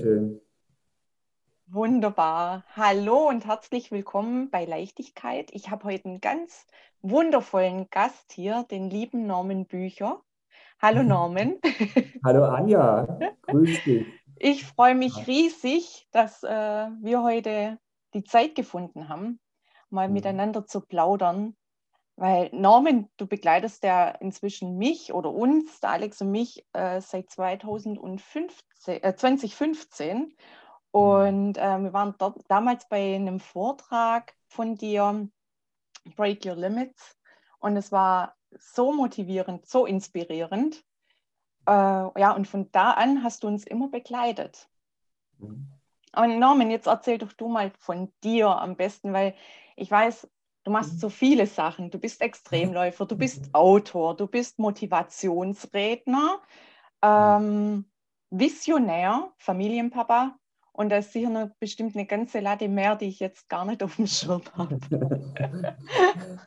schön. 0.00 0.42
Wunderbar. 1.68 2.64
Hallo 2.76 3.28
und 3.28 3.46
herzlich 3.46 3.90
willkommen 3.90 4.50
bei 4.50 4.66
Leichtigkeit. 4.66 5.48
Ich 5.52 5.70
habe 5.70 5.84
heute 5.84 6.04
einen 6.04 6.20
ganz 6.20 6.66
wundervollen 7.00 7.88
Gast 7.90 8.32
hier, 8.32 8.66
den 8.70 8.90
lieben 8.90 9.26
Norman 9.26 9.64
Bücher. 9.64 10.22
Hallo 10.82 11.02
Norman. 11.02 11.54
Hallo 12.22 12.44
Anja, 12.44 13.18
grüß 13.46 13.84
dich. 13.84 14.06
Ich 14.38 14.66
freue 14.66 14.94
mich 14.94 15.26
riesig, 15.26 16.06
dass 16.12 16.42
äh, 16.42 16.48
wir 16.48 17.22
heute 17.22 17.78
die 18.12 18.24
Zeit 18.24 18.54
gefunden 18.54 19.08
haben, 19.08 19.40
mal 19.88 20.08
mhm. 20.08 20.14
miteinander 20.14 20.66
zu 20.66 20.82
plaudern. 20.82 21.56
Weil 22.16 22.48
Norman, 22.52 23.10
du 23.18 23.26
begleitest 23.26 23.84
ja 23.84 24.08
inzwischen 24.08 24.78
mich 24.78 25.12
oder 25.12 25.30
uns, 25.30 25.82
Alex 25.82 26.22
und 26.22 26.30
mich, 26.30 26.66
äh, 26.72 27.00
seit 27.02 27.30
2015, 27.30 29.02
äh, 29.02 29.14
2015. 29.14 30.34
Und 30.90 31.58
äh, 31.58 31.78
wir 31.78 31.92
waren 31.92 32.14
dort, 32.18 32.38
damals 32.48 32.88
bei 32.88 33.14
einem 33.14 33.38
Vortrag 33.38 34.34
von 34.48 34.76
dir, 34.76 35.28
Break 36.16 36.46
Your 36.46 36.56
Limits. 36.56 37.18
Und 37.58 37.76
es 37.76 37.92
war 37.92 38.34
so 38.58 38.92
motivierend, 38.92 39.66
so 39.66 39.84
inspirierend. 39.84 40.82
Äh, 41.66 41.70
ja, 41.70 42.32
und 42.32 42.48
von 42.48 42.70
da 42.72 42.92
an 42.92 43.22
hast 43.22 43.42
du 43.42 43.48
uns 43.48 43.66
immer 43.66 43.88
begleitet. 43.88 44.70
Mhm. 45.38 45.68
Und 46.14 46.38
Norman, 46.38 46.70
jetzt 46.70 46.86
erzähl 46.86 47.18
doch 47.18 47.34
du 47.34 47.48
mal 47.48 47.72
von 47.78 48.10
dir 48.24 48.48
am 48.48 48.76
besten, 48.76 49.12
weil 49.12 49.34
ich 49.76 49.90
weiß, 49.90 50.26
du 50.66 50.72
machst 50.72 50.94
mhm. 50.94 50.98
so 50.98 51.08
viele 51.08 51.46
Sachen. 51.46 51.90
Du 51.90 51.98
bist 51.98 52.20
Extremläufer, 52.28 53.06
du 53.06 53.16
bist 53.16 53.48
Autor, 53.54 54.16
du 54.16 54.26
bist 54.26 54.58
Motivationsredner, 54.58 56.40
ähm, 57.02 57.84
Visionär, 58.30 59.30
Familienpapa 59.38 60.36
und 60.72 60.90
da 60.90 60.98
ist 60.98 61.12
sicher 61.12 61.30
noch 61.30 61.48
bestimmt 61.60 61.94
eine 61.94 62.04
ganze 62.04 62.40
Latte 62.40 62.68
mehr, 62.68 62.96
die 62.96 63.06
ich 63.06 63.20
jetzt 63.20 63.48
gar 63.48 63.64
nicht 63.64 63.82
auf 63.84 63.96
dem 63.96 64.06
Schirm 64.06 64.42
habe. 64.54 64.78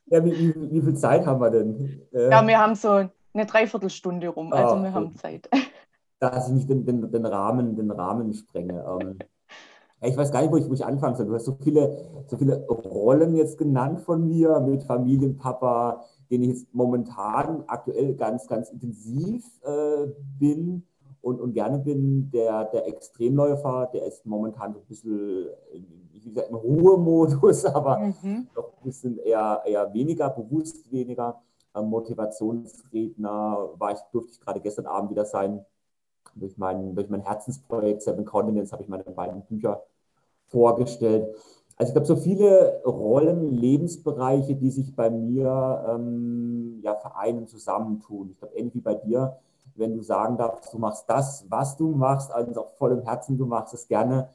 ja, 0.07 0.23
wie, 0.25 0.37
wie, 0.37 0.71
wie, 0.71 0.81
viel 0.81 0.95
Zeit 0.95 1.25
haben 1.25 1.39
wir 1.39 1.49
denn? 1.49 2.01
Äh, 2.13 2.29
ja, 2.29 2.45
wir 2.45 2.59
haben 2.59 2.75
so 2.75 2.91
eine 2.91 3.45
Dreiviertelstunde 3.45 4.27
rum, 4.27 4.51
also 4.51 4.75
oh, 4.75 4.83
wir 4.83 4.93
haben 4.93 5.15
Zeit. 5.15 5.49
Dass 6.19 6.49
ich 6.49 6.55
nicht 6.55 6.69
den, 6.69 6.85
den, 6.85 7.09
den, 7.09 7.25
Rahmen, 7.25 7.77
den 7.77 7.89
Rahmen 7.91 8.33
sprenge. 8.33 8.83
Ich 10.01 10.15
weiß 10.15 10.31
gar 10.31 10.41
nicht, 10.41 10.51
wo 10.51 10.57
ich, 10.57 10.69
wo 10.69 10.73
ich 10.73 10.85
anfangen 10.85 11.15
soll. 11.15 11.25
Du 11.25 11.33
hast 11.33 11.45
so 11.45 11.57
viele, 11.61 12.05
so 12.27 12.37
viele 12.37 12.65
Rollen 12.67 13.35
jetzt 13.35 13.57
genannt 13.57 14.01
von 14.01 14.27
mir 14.27 14.59
mit 14.61 14.83
Familienpapa, 14.83 16.03
den 16.29 16.43
ich 16.43 16.49
jetzt 16.49 16.73
momentan 16.73 17.63
aktuell 17.67 18.15
ganz, 18.15 18.47
ganz 18.47 18.69
intensiv 18.69 19.45
äh, 19.63 20.07
bin 20.39 20.83
und, 21.21 21.41
und 21.41 21.53
gerne 21.53 21.79
bin. 21.79 22.31
Der, 22.31 22.65
der 22.65 22.87
Extremläufer, 22.87 23.89
der 23.93 24.05
ist 24.05 24.25
momentan 24.25 24.73
so 24.73 24.79
ein 24.79 24.85
bisschen 24.85 25.49
wie 26.23 26.29
gesagt, 26.29 26.49
im 26.49 26.55
Ruhemodus, 26.55 27.65
aber 27.75 27.99
mhm. 27.99 28.47
noch 28.55 28.73
ein 28.77 28.83
bisschen 28.83 29.17
eher, 29.19 29.61
eher 29.65 29.93
weniger, 29.93 30.29
bewusst 30.29 30.91
weniger. 30.91 31.41
Ähm, 31.75 31.85
Motivationsredner 31.85 33.69
war 33.77 33.91
ich, 33.91 33.99
durfte 34.11 34.31
ich 34.31 34.39
gerade 34.39 34.59
gestern 34.59 34.85
Abend 34.85 35.11
wieder 35.11 35.25
sein. 35.25 35.65
Durch 36.39 36.57
mein, 36.57 36.95
durch 36.95 37.09
mein 37.09 37.21
Herzensprojekt 37.21 38.01
Seven 38.01 38.25
Continents 38.25 38.71
habe 38.71 38.83
ich 38.83 38.89
meine 38.89 39.03
beiden 39.03 39.41
Bücher 39.43 39.83
vorgestellt. 40.47 41.35
Also 41.77 41.91
ich 41.91 41.93
glaube, 41.93 42.07
so 42.07 42.15
viele 42.17 42.81
Rollen, 42.83 43.53
Lebensbereiche, 43.55 44.55
die 44.55 44.69
sich 44.69 44.95
bei 44.95 45.09
mir 45.09 45.85
ähm, 45.87 46.79
ja, 46.83 46.95
vereinen, 46.95 47.47
zusammentun. 47.47 48.31
Ich 48.31 48.39
glaube, 48.39 48.55
ähnlich 48.55 48.75
wie 48.75 48.81
bei 48.81 48.95
dir, 48.95 49.37
wenn 49.75 49.95
du 49.95 50.01
sagen 50.01 50.37
darfst, 50.37 50.73
du 50.73 50.77
machst 50.77 51.05
das, 51.09 51.45
was 51.49 51.77
du 51.77 51.91
machst, 51.91 52.31
also 52.31 52.65
auch 52.65 52.71
voll 52.73 52.91
im 52.91 53.03
Herzen, 53.03 53.37
du 53.37 53.45
machst 53.45 53.73
es 53.73 53.87
gerne 53.87 54.29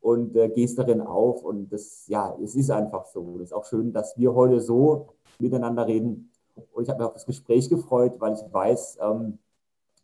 und 0.00 0.36
äh, 0.36 0.48
gehst 0.50 0.78
darin 0.78 1.00
auf. 1.00 1.42
Und 1.42 1.72
das, 1.72 2.06
ja, 2.06 2.36
es 2.42 2.54
ist 2.54 2.70
einfach 2.70 3.06
so. 3.06 3.36
Es 3.38 3.46
ist 3.46 3.52
auch 3.52 3.64
schön, 3.64 3.92
dass 3.92 4.16
wir 4.16 4.32
heute 4.34 4.60
so 4.60 5.08
miteinander 5.40 5.86
reden. 5.86 6.30
Und 6.72 6.84
ich 6.84 6.88
habe 6.88 6.98
mich 7.00 7.06
auf 7.08 7.14
das 7.14 7.26
Gespräch 7.26 7.68
gefreut, 7.68 8.14
weil 8.20 8.34
ich 8.34 8.52
weiß, 8.52 8.98
ähm, 9.00 9.38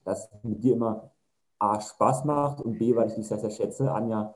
dass 0.05 0.25
es 0.33 0.45
mit 0.45 0.65
dir 0.65 0.75
immer 0.75 1.11
A, 1.61 1.81
Spaß 1.81 2.25
macht 2.25 2.61
und 2.61 2.79
B, 2.79 2.95
weil 2.97 3.09
ich 3.09 3.15
dich 3.15 3.29
sehr, 3.29 3.39
sehr 3.39 3.51
schätze, 3.51 3.93
Anja. 3.93 4.35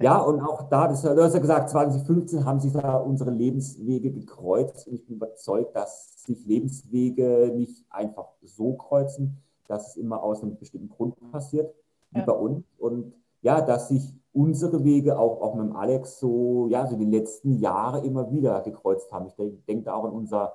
Ja, 0.00 0.18
und 0.18 0.40
auch 0.40 0.62
da, 0.70 0.88
das, 0.88 1.02
du 1.02 1.22
hast 1.22 1.34
ja 1.34 1.40
gesagt, 1.40 1.68
2015 1.68 2.46
haben 2.46 2.58
sich 2.58 2.72
da 2.72 2.96
unsere 2.96 3.30
Lebenswege 3.30 4.10
gekreuzt. 4.10 4.88
Und 4.88 4.94
ich 4.94 5.06
bin 5.06 5.16
überzeugt, 5.16 5.76
dass 5.76 6.24
sich 6.24 6.46
Lebenswege 6.46 7.52
nicht 7.54 7.84
einfach 7.90 8.28
so 8.42 8.72
kreuzen, 8.74 9.36
dass 9.68 9.88
es 9.88 9.96
immer 9.96 10.22
aus 10.22 10.42
einem 10.42 10.56
bestimmten 10.56 10.88
Grund 10.88 11.14
passiert, 11.30 11.74
wie 12.12 12.20
ja. 12.20 12.24
bei 12.24 12.32
uns. 12.32 12.64
Und 12.78 13.12
ja, 13.42 13.60
dass 13.60 13.88
sich 13.88 14.14
unsere 14.32 14.84
Wege 14.84 15.18
auch, 15.18 15.42
auch 15.42 15.54
mit 15.54 15.66
dem 15.66 15.76
Alex 15.76 16.18
so, 16.18 16.68
ja, 16.70 16.86
so 16.86 16.96
die 16.96 17.04
letzten 17.04 17.58
Jahre 17.58 18.04
immer 18.04 18.30
wieder 18.30 18.62
gekreuzt 18.62 19.12
haben. 19.12 19.26
Ich 19.26 19.34
denke, 19.34 19.58
denke 19.68 19.84
da 19.84 19.94
auch 19.94 20.04
an 20.04 20.12
unser 20.12 20.54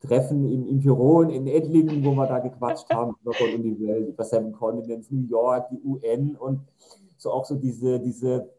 Treffen 0.00 0.44
im, 0.44 0.66
im 0.66 0.80
Tirol, 0.80 1.30
in 1.30 1.46
Edlingen, 1.46 2.04
wo 2.04 2.12
wir 2.14 2.26
da 2.26 2.38
gequatscht 2.38 2.88
haben 2.90 3.16
über 3.22 3.32
Gott 3.32 3.54
und 3.54 3.62
die 3.62 3.80
Welt, 3.80 4.08
über 4.08 4.24
Seven 4.24 4.52
Continents, 4.52 5.10
New 5.10 5.26
York, 5.26 5.68
die 5.70 5.80
UN 5.82 6.36
und 6.36 6.60
so 7.16 7.30
auch 7.32 7.44
so 7.44 7.56
diese, 7.56 7.98
diese 7.98 8.50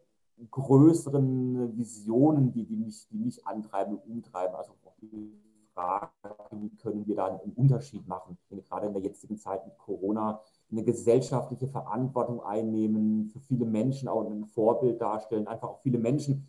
größeren 0.51 1.77
Visionen, 1.77 2.51
die, 2.51 2.65
die, 2.65 2.75
mich, 2.75 3.07
die 3.09 3.17
mich 3.17 3.45
antreiben 3.45 3.95
und 3.95 4.11
umtreiben. 4.11 4.55
Also 4.55 4.73
die 5.01 5.31
Frage, 5.73 6.09
wie 6.51 6.69
können 6.77 7.07
wir 7.07 7.15
da 7.15 7.27
einen 7.27 7.53
Unterschied 7.53 8.07
machen, 8.07 8.37
gerade 8.49 8.87
in 8.87 8.93
der 8.93 9.03
jetzigen 9.03 9.37
Zeit 9.37 9.65
mit 9.65 9.77
Corona 9.77 10.41
eine 10.71 10.83
gesellschaftliche 10.83 11.67
Verantwortung 11.67 12.41
einnehmen, 12.41 13.29
für 13.29 13.39
viele 13.39 13.65
Menschen 13.65 14.09
auch 14.09 14.25
ein 14.25 14.45
Vorbild 14.45 14.99
darstellen, 14.99 15.47
einfach 15.47 15.69
auch 15.69 15.79
viele 15.81 15.99
Menschen 15.99 16.47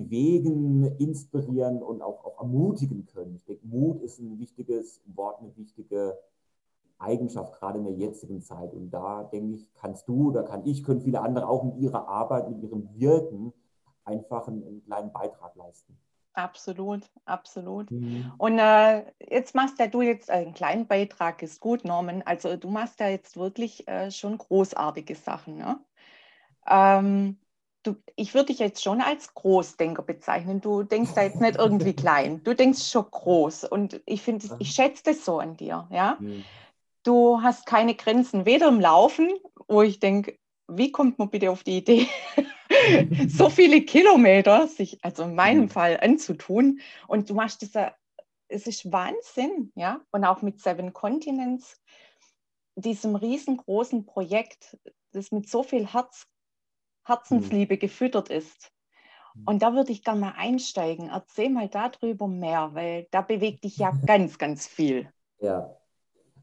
bewegen, 0.00 0.84
inspirieren 0.98 1.80
und 1.80 2.02
auch, 2.02 2.24
auch 2.24 2.40
ermutigen 2.40 3.06
können. 3.06 3.36
Ich 3.36 3.44
denke, 3.44 3.64
Mut 3.64 4.02
ist 4.02 4.18
ein 4.18 4.40
wichtiges 4.40 5.00
Wort, 5.06 5.40
eine 5.40 5.56
wichtige 5.56 6.18
Eigenschaft, 6.98 7.54
gerade 7.54 7.78
in 7.78 7.84
der 7.84 7.94
jetzigen 7.94 8.42
Zeit. 8.42 8.74
Und 8.74 8.90
da 8.90 9.22
denke 9.22 9.54
ich, 9.54 9.72
kannst 9.74 10.08
du 10.08 10.30
oder 10.30 10.42
kann 10.42 10.66
ich, 10.66 10.82
können 10.82 11.00
viele 11.00 11.20
andere 11.20 11.48
auch 11.48 11.62
mit 11.62 11.76
ihrer 11.76 12.08
Arbeit, 12.08 12.50
mit 12.50 12.60
ihrem 12.60 12.88
Wirken 12.94 13.52
einfach 14.04 14.48
einen, 14.48 14.64
einen 14.66 14.84
kleinen 14.84 15.12
Beitrag 15.12 15.54
leisten. 15.54 15.96
Absolut, 16.32 17.08
absolut. 17.26 17.88
Mhm. 17.92 18.32
Und 18.38 18.58
äh, 18.58 19.04
jetzt 19.20 19.54
machst 19.54 19.78
ja 19.78 19.86
du 19.86 20.02
jetzt 20.02 20.28
einen 20.28 20.54
kleinen 20.54 20.88
Beitrag, 20.88 21.40
ist 21.42 21.60
gut, 21.60 21.84
Norman. 21.84 22.22
Also 22.22 22.56
du 22.56 22.68
machst 22.68 22.98
ja 22.98 23.08
jetzt 23.08 23.36
wirklich 23.36 23.86
äh, 23.86 24.10
schon 24.10 24.38
großartige 24.38 25.14
Sachen. 25.14 25.58
Ne? 25.58 25.78
Ähm, 26.68 27.38
du, 27.84 27.96
ich 28.16 28.34
würde 28.34 28.46
dich 28.46 28.58
jetzt 28.58 28.82
schon 28.82 29.00
als 29.00 29.32
Großdenker 29.34 30.02
bezeichnen. 30.02 30.60
Du 30.60 30.82
denkst 30.82 31.12
da 31.14 31.22
jetzt 31.22 31.40
nicht 31.40 31.56
irgendwie 31.56 31.92
klein. 31.94 32.42
Du 32.42 32.54
denkst 32.54 32.90
schon 32.90 33.06
groß. 33.10 33.64
Und 33.64 34.02
ich 34.06 34.22
finde, 34.22 34.56
ich 34.58 34.72
schätze 34.72 35.02
das 35.04 35.24
so 35.24 35.38
an 35.38 35.56
dir. 35.56 35.86
Ja? 35.90 36.16
Mhm. 36.18 36.44
Du 37.04 37.42
hast 37.42 37.66
keine 37.66 37.94
Grenzen, 37.94 38.46
weder 38.46 38.68
im 38.68 38.80
Laufen, 38.80 39.30
wo 39.68 39.82
ich 39.82 40.00
denke, 40.00 40.38
wie 40.66 40.90
kommt 40.90 41.18
man 41.18 41.28
bitte 41.30 41.50
auf 41.50 41.62
die 41.62 41.78
Idee, 41.78 42.08
so 43.28 43.50
viele 43.50 43.82
Kilometer 43.82 44.66
sich, 44.66 44.98
also 45.04 45.24
in 45.24 45.34
meinem 45.34 45.64
mhm. 45.64 45.68
Fall, 45.68 46.00
anzutun? 46.00 46.80
Und 47.06 47.28
du 47.28 47.34
machst 47.34 47.62
das, 47.62 47.92
es 48.48 48.66
ist 48.66 48.90
Wahnsinn, 48.90 49.72
ja. 49.74 50.00
Und 50.10 50.24
auch 50.24 50.40
mit 50.40 50.60
Seven 50.60 50.94
Continents, 50.94 51.80
diesem 52.76 53.14
riesengroßen 53.14 54.06
Projekt, 54.06 54.78
das 55.12 55.30
mit 55.30 55.48
so 55.48 55.62
viel 55.62 55.86
Herz, 55.86 56.26
Herzensliebe 57.04 57.74
mhm. 57.74 57.78
gefüttert 57.78 58.30
ist. 58.30 58.70
Mhm. 59.34 59.42
Und 59.46 59.62
da 59.62 59.74
würde 59.74 59.92
ich 59.92 60.04
gerne 60.04 60.20
mal 60.20 60.34
einsteigen. 60.36 61.10
Erzähl 61.12 61.50
mal 61.50 61.68
darüber 61.68 62.28
mehr, 62.28 62.70
weil 62.72 63.06
da 63.10 63.22
bewegt 63.22 63.64
dich 63.64 63.78
ja 63.78 63.92
ganz, 64.06 64.38
ganz 64.38 64.66
viel. 64.66 65.08
Ja, 65.40 65.76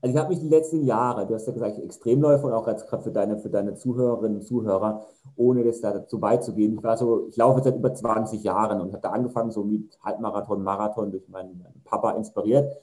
also 0.01 0.15
ich 0.15 0.19
habe 0.19 0.29
mich 0.29 0.39
die 0.39 0.49
letzten 0.49 0.83
Jahre, 0.83 1.27
du 1.27 1.35
hast 1.35 1.45
ja 1.45 1.53
gesagt, 1.53 1.77
Extremläufer 1.77 2.45
und 2.45 2.53
auch 2.53 2.67
jetzt 2.67 2.87
gerade 2.87 3.03
für 3.03 3.11
deine, 3.11 3.37
für 3.37 3.51
deine 3.51 3.75
Zuhörerinnen 3.75 4.39
und 4.39 4.43
Zuhörer, 4.43 5.05
ohne 5.35 5.63
das 5.63 5.79
da 5.79 6.07
zu 6.07 6.19
weit 6.21 6.43
zu 6.43 6.55
gehen. 6.55 6.73
Ich 6.73 6.83
war 6.83 6.97
so, 6.97 7.27
ich 7.27 7.37
laufe 7.37 7.61
seit 7.61 7.75
über 7.75 7.93
20 7.93 8.43
Jahren 8.43 8.81
und 8.81 8.93
habe 8.93 9.01
da 9.01 9.11
angefangen, 9.11 9.51
so 9.51 9.63
mit 9.63 9.99
Halbmarathon, 10.03 10.63
Marathon 10.63 11.11
durch 11.11 11.27
meinen 11.29 11.63
Papa 11.85 12.11
inspiriert 12.11 12.75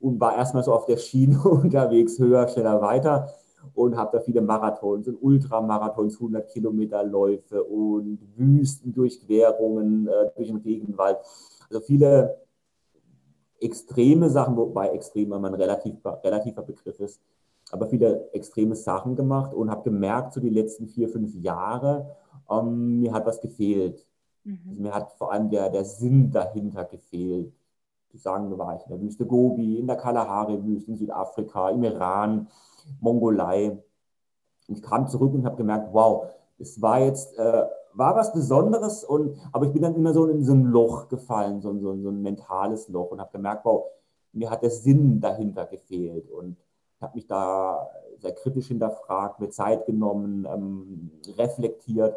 und 0.00 0.20
war 0.20 0.36
erstmal 0.36 0.64
so 0.64 0.72
auf 0.72 0.86
der 0.86 0.96
Schiene 0.96 1.38
unterwegs, 1.44 2.18
höher, 2.18 2.48
schneller, 2.48 2.80
weiter 2.82 3.28
und 3.74 3.96
habe 3.96 4.18
da 4.18 4.22
viele 4.22 4.42
Marathons 4.42 5.08
und 5.08 5.22
Ultramarathons, 5.22 6.14
100 6.14 6.48
Kilometer 6.50 7.02
Läufe 7.04 7.62
und 7.64 8.18
Wüstendurchquerungen 8.36 10.08
äh, 10.08 10.30
durch 10.36 10.48
den 10.48 10.58
Regenwald. 10.58 11.18
Also 11.68 11.80
viele 11.80 12.44
extreme 13.60 14.28
Sachen, 14.28 14.56
wobei 14.56 14.88
extrem 14.88 15.32
immer 15.32 15.48
ein 15.48 15.54
relativ, 15.54 15.96
relativer 16.22 16.62
Begriff 16.62 17.00
ist, 17.00 17.20
aber 17.70 17.86
viele 17.86 18.30
extreme 18.32 18.76
Sachen 18.76 19.16
gemacht 19.16 19.54
und 19.54 19.70
habe 19.70 19.82
gemerkt, 19.82 20.34
so 20.34 20.40
die 20.40 20.50
letzten 20.50 20.86
vier, 20.86 21.08
fünf 21.08 21.34
Jahre, 21.34 22.14
ähm, 22.50 23.00
mir 23.00 23.12
hat 23.12 23.26
was 23.26 23.40
gefehlt. 23.40 24.06
Mhm. 24.44 24.60
Also 24.68 24.82
mir 24.82 24.94
hat 24.94 25.12
vor 25.12 25.32
allem 25.32 25.50
der, 25.50 25.70
der 25.70 25.84
Sinn 25.84 26.30
dahinter 26.30 26.84
gefehlt. 26.84 27.52
Zu 28.10 28.18
sagen, 28.18 28.50
da 28.50 28.58
war 28.58 28.76
ich 28.76 28.82
in 28.84 28.90
der 28.90 29.00
Wüste 29.00 29.26
Gobi, 29.26 29.78
in 29.78 29.86
der 29.86 29.96
Kalahari-Wüste, 29.96 30.92
in 30.92 30.96
Südafrika, 30.96 31.70
im 31.70 31.82
Iran, 31.82 32.48
Mongolei. 33.00 33.78
Ich 34.68 34.82
kam 34.82 35.08
zurück 35.08 35.34
und 35.34 35.44
habe 35.44 35.56
gemerkt, 35.56 35.88
wow, 35.92 36.26
es 36.58 36.80
war 36.80 37.00
jetzt, 37.00 37.36
äh, 37.38 37.64
war 37.92 38.16
was 38.16 38.32
Besonderes, 38.32 39.04
und, 39.04 39.36
aber 39.52 39.66
ich 39.66 39.72
bin 39.72 39.82
dann 39.82 39.94
immer 39.94 40.12
so 40.12 40.26
in 40.26 40.44
so 40.44 40.52
ein 40.52 40.64
Loch 40.64 41.08
gefallen, 41.08 41.60
so, 41.60 41.78
so, 41.78 41.96
so 41.96 42.08
ein 42.08 42.22
mentales 42.22 42.88
Loch 42.88 43.10
und 43.10 43.20
habe 43.20 43.32
gemerkt, 43.32 43.64
wow, 43.64 43.84
mir 44.32 44.50
hat 44.50 44.62
der 44.62 44.70
Sinn 44.70 45.20
dahinter 45.20 45.66
gefehlt 45.66 46.30
und 46.30 46.56
habe 47.00 47.14
mich 47.16 47.26
da 47.26 47.88
sehr 48.18 48.32
kritisch 48.32 48.68
hinterfragt, 48.68 49.40
mir 49.40 49.50
Zeit 49.50 49.86
genommen, 49.86 50.46
ähm, 50.50 51.10
reflektiert 51.36 52.16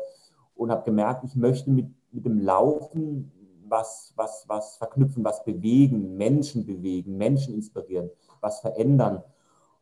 und 0.56 0.72
habe 0.72 0.84
gemerkt, 0.84 1.24
ich 1.26 1.36
möchte 1.36 1.70
mit, 1.70 1.88
mit 2.12 2.26
dem 2.26 2.40
Laufen 2.40 3.32
was, 3.70 4.14
was, 4.16 4.46
was 4.48 4.78
verknüpfen, 4.78 5.24
was 5.24 5.44
bewegen, 5.44 6.16
Menschen 6.18 6.66
bewegen, 6.66 7.18
Menschen 7.18 7.54
inspirieren, 7.54 8.10
was 8.40 8.62
verändern. 8.62 9.24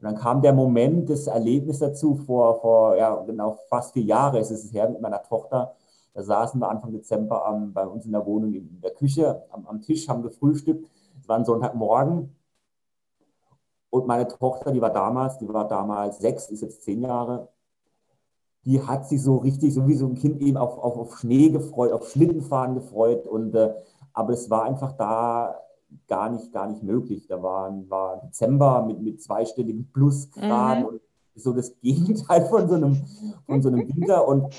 Und 0.06 0.12
dann 0.12 0.22
kam 0.22 0.44
der 0.44 0.54
Moment, 0.54 1.10
das 1.10 1.26
Erlebnis 1.26 1.80
dazu, 1.80 2.14
vor, 2.14 2.62
vor 2.62 2.96
ja, 2.96 3.16
genau 3.24 3.58
fast 3.70 3.94
vier 3.94 4.04
Jahren 4.04 4.36
ist 4.36 4.52
es 4.52 4.72
her 4.72 4.88
mit 4.88 5.02
meiner 5.02 5.24
Tochter. 5.24 5.74
Da 6.14 6.22
saßen 6.22 6.62
wir 6.62 6.70
Anfang 6.70 6.92
Dezember 6.92 7.44
am, 7.44 7.74
bei 7.74 7.88
uns 7.88 8.06
in 8.06 8.12
der 8.12 8.24
Wohnung 8.24 8.54
in 8.54 8.82
der 8.82 8.92
Küche 8.92 9.44
am, 9.50 9.66
am 9.66 9.82
Tisch, 9.82 10.08
haben 10.08 10.22
gefrühstückt. 10.22 10.88
Es 11.20 11.28
war 11.28 11.38
ein 11.38 11.46
Sonntagmorgen. 11.46 12.36
Und 13.90 14.06
meine 14.06 14.28
Tochter, 14.28 14.72
die 14.72 14.80
war 14.80 14.94
damals, 14.94 15.40
die 15.40 15.52
war 15.52 15.68
damals 15.68 16.20
sechs, 16.20 16.52
ist 16.52 16.62
jetzt 16.62 16.84
zehn 16.84 17.02
Jahre, 17.02 17.48
die 18.64 18.84
hat 18.84 19.10
sich 19.10 19.24
so 19.24 19.38
richtig, 19.38 19.74
so 19.74 19.88
wie 19.88 19.96
so 19.96 20.06
ein 20.06 20.14
Kind 20.14 20.40
eben 20.40 20.58
auf, 20.58 20.78
auf, 20.78 20.98
auf 20.98 21.18
Schnee 21.18 21.50
gefreut, 21.50 21.92
auf 21.92 22.12
Schlittenfahren 22.12 22.76
gefreut. 22.76 23.26
Und, 23.26 23.56
äh, 23.56 23.74
aber 24.14 24.34
es 24.34 24.52
war 24.52 24.66
einfach 24.66 24.92
da 24.92 25.56
gar 26.08 26.30
nicht, 26.30 26.52
gar 26.52 26.68
nicht 26.68 26.84
möglich. 26.84 27.28
Da 27.28 27.42
war, 27.42 27.72
war 27.90 28.22
Dezember 28.22 28.84
mit, 28.86 29.02
mit 29.02 29.22
zweistelligen 29.22 29.92
Plusgraden 29.92 30.84
mhm. 30.84 30.90
und 30.90 31.02
so 31.36 31.54
das 31.54 31.78
Gegenteil 31.82 32.46
von 32.46 32.68
so 32.68 32.76
einem, 32.76 33.06
von 33.46 33.62
so 33.62 33.70
einem 33.70 33.88
Winter. 33.88 34.28
Und 34.28 34.54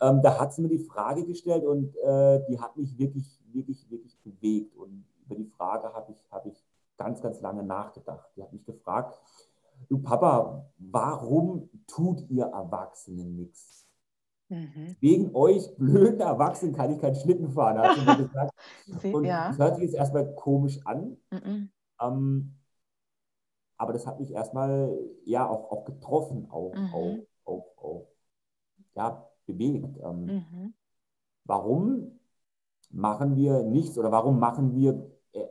ähm, 0.00 0.22
da 0.22 0.38
hat 0.38 0.54
sie 0.54 0.62
mir 0.62 0.68
die 0.68 0.78
Frage 0.78 1.24
gestellt 1.24 1.64
und 1.64 1.94
äh, 1.96 2.40
die 2.48 2.60
hat 2.60 2.76
mich 2.76 2.96
wirklich, 2.98 3.26
wirklich, 3.52 3.90
wirklich 3.90 4.16
bewegt. 4.22 4.76
Und 4.76 5.04
über 5.26 5.34
die 5.34 5.46
Frage 5.56 5.92
habe 5.92 6.12
ich, 6.12 6.18
hab 6.30 6.46
ich 6.46 6.64
ganz, 6.96 7.20
ganz 7.20 7.40
lange 7.40 7.62
nachgedacht. 7.62 8.28
Die 8.36 8.42
hat 8.42 8.52
mich 8.52 8.64
gefragt, 8.64 9.18
du 9.88 9.98
Papa, 9.98 10.66
warum 10.78 11.68
tut 11.86 12.28
ihr 12.28 12.44
Erwachsenen 12.44 13.36
nichts? 13.36 13.79
Mhm. 14.50 14.96
Wegen 15.00 15.34
euch 15.34 15.74
blöden 15.76 16.20
Erwachsenen 16.20 16.74
kann 16.74 16.90
ich 16.90 17.00
keinen 17.00 17.14
Schlitten 17.14 17.50
fahren, 17.50 17.78
hat 17.78 17.96
sie 17.96 18.04
mir 18.04 18.16
gesagt. 18.26 18.52
Und 19.14 19.24
ja. 19.24 19.48
das 19.48 19.58
hört 19.58 19.74
sich 19.76 19.84
jetzt 19.84 19.94
erstmal 19.94 20.34
komisch 20.34 20.78
an. 20.84 21.16
Mhm. 21.30 21.70
Ähm, 22.00 22.54
aber 23.76 23.92
das 23.92 24.06
hat 24.06 24.20
mich 24.20 24.32
erstmal 24.32 24.98
ja 25.24 25.48
auch, 25.48 25.70
auch 25.70 25.84
getroffen, 25.84 26.50
auch, 26.50 26.74
mhm. 26.74 26.92
auch, 26.92 27.18
auch, 27.44 27.64
auch 27.78 28.06
ja, 28.94 29.30
bewegt. 29.46 29.98
Ähm, 30.02 30.24
mhm. 30.26 30.74
Warum 31.44 32.18
machen 32.90 33.36
wir 33.36 33.62
nichts 33.62 33.96
oder 33.96 34.10
warum 34.10 34.38
machen 34.38 34.74
wir 34.74 35.10
äh, 35.32 35.46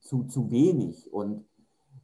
zu, 0.00 0.24
zu 0.24 0.50
wenig? 0.50 1.12
Und 1.12 1.46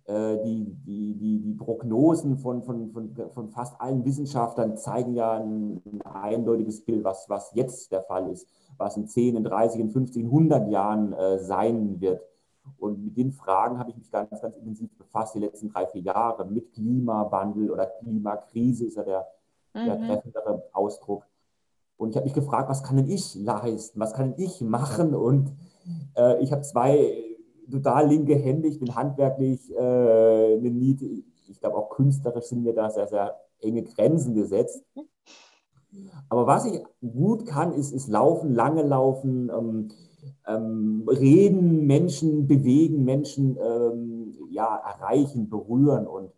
die, 0.08 0.64
die, 0.84 1.14
die, 1.14 1.40
die 1.40 1.54
Prognosen 1.54 2.36
von, 2.36 2.62
von, 2.62 2.90
von, 2.90 3.14
von 3.30 3.50
fast 3.50 3.80
allen 3.80 4.04
Wissenschaftlern 4.04 4.76
zeigen 4.76 5.14
ja 5.14 5.34
ein, 5.34 5.80
ein, 5.86 6.02
eindeutiges 6.02 6.84
Bild, 6.84 7.04
was, 7.04 7.28
was 7.28 7.52
jetzt 7.54 7.92
der 7.92 8.02
Fall 8.02 8.28
ist, 8.30 8.48
was 8.78 8.96
in 8.96 9.06
10, 9.06 9.36
in 9.36 9.44
30, 9.44 9.80
in 9.80 9.90
50, 9.90 10.22
in 10.22 10.28
100 10.28 10.68
Jahren 10.70 11.12
äh, 11.12 11.38
sein 11.38 12.00
wird. 12.00 12.20
Und 12.78 13.04
mit 13.04 13.16
den 13.16 13.32
Fragen 13.32 13.78
habe 13.78 13.90
ich 13.90 13.96
mich 13.96 14.10
ganz, 14.10 14.40
ganz 14.40 14.56
intensiv 14.56 14.90
befasst, 14.96 15.34
die 15.34 15.40
letzten 15.40 15.68
drei, 15.68 15.86
vier 15.86 16.02
Jahre, 16.02 16.44
mit 16.44 16.72
Klimawandel 16.72 17.70
oder 17.70 17.86
Klimakrise 17.86 18.86
ist 18.86 18.96
ja 18.96 19.02
der, 19.04 19.26
mhm. 19.74 19.86
der 19.86 20.00
treffendere 20.00 20.62
Ausdruck. 20.72 21.26
Und 21.96 22.10
ich 22.10 22.16
habe 22.16 22.24
mich 22.24 22.34
gefragt, 22.34 22.68
was 22.68 22.82
kann 22.82 22.96
denn 22.96 23.08
ich 23.08 23.34
leisten, 23.36 24.00
was 24.00 24.14
kann 24.14 24.34
ich 24.36 24.60
machen? 24.60 25.14
Und 25.14 25.52
äh, 26.16 26.42
ich 26.42 26.52
habe 26.52 26.62
zwei 26.62 27.22
total 27.72 28.08
linke 28.08 28.34
Hände, 28.34 28.68
ich 28.68 28.78
bin 28.78 28.94
handwerklich 28.94 29.70
äh, 29.74 30.56
eine 30.56 30.70
Niete. 30.70 31.06
Ich 31.48 31.60
glaube, 31.60 31.76
auch 31.76 31.90
künstlerisch 31.90 32.46
sind 32.46 32.62
mir 32.62 32.74
da 32.74 32.90
sehr, 32.90 33.08
sehr 33.08 33.36
enge 33.60 33.82
Grenzen 33.82 34.34
gesetzt. 34.34 34.84
Aber 36.28 36.46
was 36.46 36.64
ich 36.64 36.82
gut 37.00 37.46
kann, 37.46 37.72
ist, 37.72 37.92
ist 37.92 38.08
laufen, 38.08 38.54
lange 38.54 38.82
laufen, 38.82 39.50
ähm, 39.50 39.88
ähm, 40.46 41.04
reden, 41.08 41.86
Menschen 41.86 42.46
bewegen, 42.46 43.04
Menschen 43.04 43.58
ähm, 43.62 44.34
ja, 44.50 44.76
erreichen, 44.76 45.48
berühren. 45.48 46.06
Und 46.06 46.32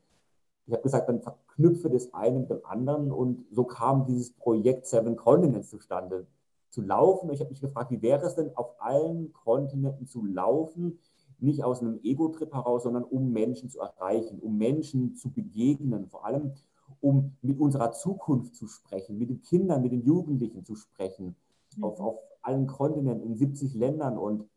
ich 0.67 0.73
habe 0.73 0.83
gesagt, 0.83 1.09
dann 1.09 1.21
verknüpfe 1.21 1.91
das 1.91 2.13
eine 2.13 2.41
mit 2.41 2.51
dem 2.51 2.65
anderen. 2.65 3.13
Und 3.13 3.45
so 3.51 3.65
kam 3.65 4.07
dieses 4.07 4.33
Projekt 4.33 4.87
Seven 4.87 5.17
Continents 5.17 5.71
zustande. 5.71 6.27
Zu 6.71 6.83
laufen. 6.83 7.31
Ich 7.31 7.39
habe 7.39 7.51
mich 7.51 7.61
gefragt, 7.61 7.93
wie 7.93 8.03
wäre 8.03 8.27
es 8.27 8.35
denn, 8.35 8.51
auf 8.57 8.75
allen 8.81 9.33
Kontinenten 9.33 10.07
zu 10.09 10.25
laufen, 10.25 10.99
nicht 11.39 11.65
aus 11.65 11.81
einem 11.81 12.01
Ego-Trip 12.03 12.53
heraus, 12.53 12.85
sondern 12.85 13.05
um 13.05 13.33
Menschen 13.33 13.69
zu 13.69 13.81
erreichen, 13.81 14.41
um 14.41 14.57
Menschen 14.57 15.15
zu 15.15 15.31
begegnen, 15.31 16.09
vor 16.09 16.25
allem 16.25 16.53
um 17.01 17.37
mit 17.43 17.59
unserer 17.59 17.93
Zukunft 17.93 18.55
zu 18.57 18.67
sprechen, 18.67 19.19
mit 19.19 19.31
den 19.31 19.43
Kindern, 19.43 19.83
mit 19.83 19.93
den 19.93 20.05
Jugendlichen 20.05 20.65
zu 20.65 20.75
sprechen, 20.75 21.37
mhm. 21.77 21.85
auf, 21.85 22.01
auf 22.01 22.19
allen 22.43 22.67
Kontinenten, 22.67 23.27
in 23.27 23.37
70 23.37 23.75
Ländern. 23.75 24.19
Und 24.19 24.49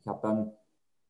ich 0.00 0.06
habe 0.06 0.20
dann 0.22 0.52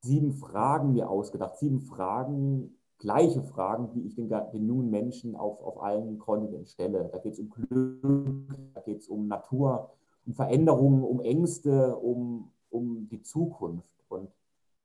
sieben 0.00 0.32
Fragen 0.32 0.92
mir 0.92 1.08
ausgedacht, 1.08 1.58
sieben 1.58 1.80
Fragen, 1.80 2.76
gleiche 2.98 3.42
Fragen, 3.42 3.90
die 3.94 4.06
ich 4.06 4.14
den, 4.14 4.28
den 4.28 4.66
jungen 4.66 4.90
Menschen 4.90 5.36
auf, 5.36 5.60
auf 5.62 5.82
allen 5.82 6.18
Kontinenten 6.18 6.66
stelle. 6.66 7.08
Da 7.12 7.18
geht 7.18 7.34
es 7.34 7.38
um 7.38 7.50
Glück, 7.50 8.56
da 8.74 8.80
geht 8.80 8.98
es 8.98 9.08
um 9.08 9.28
Natur, 9.28 9.90
um 10.26 10.34
Veränderungen, 10.34 11.02
um 11.02 11.20
Ängste, 11.20 11.96
um, 11.96 12.50
um 12.70 13.08
die 13.08 13.22
Zukunft. 13.22 13.97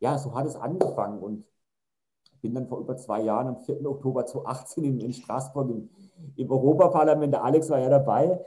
Ja, 0.04 0.18
so 0.18 0.36
hat 0.36 0.46
es 0.46 0.58
angefangen 0.58 1.20
und 1.20 1.46
bin 2.42 2.54
dann 2.54 2.68
vor 2.68 2.80
über 2.80 2.98
zwei 2.98 3.22
Jahren, 3.22 3.48
am 3.48 3.58
4. 3.62 3.90
Oktober 3.90 4.26
2018 4.26 4.84
in, 4.84 5.00
in 5.00 5.14
Straßburg 5.14 5.70
im, 5.70 5.90
im 6.36 6.52
Europaparlament, 6.52 7.34
der 7.34 7.46
Alex 7.46 7.70
war 7.70 7.80
ja 7.80 7.88
dabei 7.88 8.44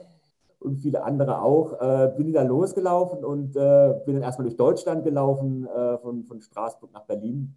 und 0.58 0.76
viele 0.76 1.02
andere 1.02 1.40
auch, 1.40 1.72
äh, 1.80 2.12
bin 2.14 2.28
ich 2.28 2.34
da 2.34 2.42
losgelaufen 2.42 3.24
und 3.24 3.56
äh, 3.56 3.94
bin 4.04 4.16
dann 4.16 4.22
erstmal 4.22 4.44
durch 4.44 4.58
Deutschland 4.58 5.02
gelaufen, 5.02 5.66
äh, 5.66 5.96
von, 5.96 6.24
von 6.24 6.42
Straßburg 6.42 6.92
nach 6.92 7.06
Berlin 7.06 7.56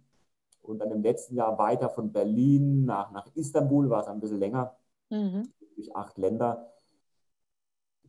und 0.62 0.78
dann 0.78 0.90
im 0.92 1.02
letzten 1.02 1.34
Jahr 1.34 1.58
weiter 1.58 1.90
von 1.90 2.10
Berlin 2.10 2.86
nach, 2.86 3.10
nach 3.12 3.26
Istanbul, 3.34 3.90
war 3.90 4.00
es 4.00 4.08
ein 4.08 4.18
bisschen 4.18 4.40
länger, 4.40 4.76
mhm. 5.10 5.52
durch 5.76 5.94
acht 5.94 6.16
Länder 6.16 6.72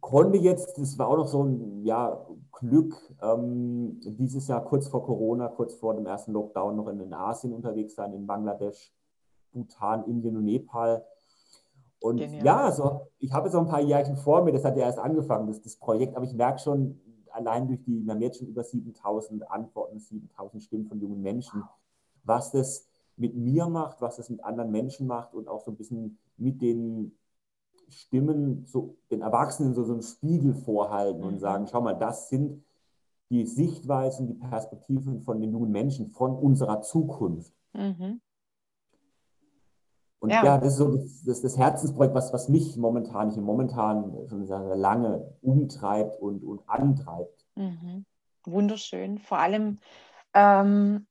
konnte 0.02 0.38
jetzt, 0.38 0.78
das 0.78 0.98
war 0.98 1.08
auch 1.08 1.18
noch 1.18 1.28
so 1.28 1.44
ein 1.44 1.86
ja, 1.86 2.26
Glück, 2.52 2.96
ähm, 3.22 4.00
dieses 4.02 4.48
Jahr 4.48 4.64
kurz 4.64 4.88
vor 4.88 5.06
Corona, 5.06 5.48
kurz 5.48 5.76
vor 5.76 5.94
dem 5.94 6.06
ersten 6.06 6.34
Lockdown 6.34 6.76
noch 6.76 6.88
in 6.88 7.14
Asien 7.14 7.54
unterwegs 7.54 7.96
sein, 7.96 8.14
in 8.14 8.28
Bangladesch, 8.28 8.92
Bhutan, 9.54 10.06
Indien 10.06 10.38
und 10.38 10.46
Nepal. 10.46 11.06
Und 12.00 12.18
Genial. 12.18 12.46
ja, 12.46 12.72
so, 12.72 13.08
ich 13.20 13.32
habe 13.32 13.50
so 13.50 13.60
ein 13.60 13.68
paar 13.68 13.82
Jährchen 13.82 14.18
vor 14.18 14.44
mir, 14.44 14.52
das 14.52 14.66
hat 14.66 14.76
ja 14.76 14.86
erst 14.86 15.00
angefangen, 15.00 15.48
das, 15.48 15.62
das 15.62 15.76
Projekt, 15.76 16.16
aber 16.16 16.26
ich 16.26 16.34
merke 16.34 16.60
schon, 16.60 17.00
allein 17.30 17.68
durch 17.68 17.82
die, 17.84 18.04
wir 18.04 18.14
haben 18.14 18.22
jetzt 18.22 18.40
schon 18.40 18.48
über 18.48 18.64
7000 18.64 19.50
Antworten, 19.50 20.00
7000 20.00 20.64
Stimmen 20.64 20.88
von 20.88 21.00
jungen 21.00 21.22
Menschen, 21.22 21.64
was 22.24 22.52
das 22.52 22.88
mit 23.18 23.36
mir 23.36 23.68
macht, 23.68 24.02
was 24.02 24.18
das 24.18 24.30
mit 24.30 24.44
anderen 24.44 24.72
Menschen 24.72 25.06
macht 25.06 25.34
und 25.34 25.48
auch 25.48 25.62
so 25.62 25.72
ein 25.72 25.78
bisschen 25.78 26.18
mit 26.38 26.62
den 26.62 27.16
Stimmen 27.92 28.66
so 28.66 28.98
den 29.12 29.22
Erwachsenen 29.22 29.74
so, 29.74 29.84
so 29.84 29.94
einen 29.94 30.02
Spiegel 30.02 30.54
vorhalten 30.54 31.24
und 31.24 31.36
mhm. 31.36 31.40
sagen, 31.40 31.68
schau 31.68 31.82
mal, 31.82 31.94
das 31.94 32.30
sind 32.30 32.64
die 33.30 33.46
Sichtweisen, 33.46 34.28
die 34.28 34.34
Perspektiven 34.34 35.22
von 35.22 35.40
den 35.40 35.52
jungen 35.52 35.72
Menschen, 35.72 36.10
von 36.10 36.36
unserer 36.36 36.82
Zukunft. 36.82 37.54
Mhm. 37.74 38.22
Und 40.20 40.30
ja. 40.30 40.44
ja, 40.44 40.58
das 40.58 40.74
ist 40.74 40.78
so 40.78 40.98
das, 41.26 41.42
das, 41.42 41.58
Herzensprojekt, 41.58 42.14
was, 42.14 42.32
was 42.32 42.48
mich 42.48 42.78
momentan, 42.78 43.30
nicht 43.30 43.40
momentan 43.40 44.28
schon 44.28 44.46
sehr 44.46 44.76
lange 44.76 45.34
umtreibt 45.42 46.22
und, 46.22 46.44
und 46.44 46.62
antreibt. 46.68 47.46
Mhm. 47.56 48.06
Wunderschön. 48.46 49.18
Vor 49.18 49.40
allem 49.40 49.80
ähm, 50.34 51.08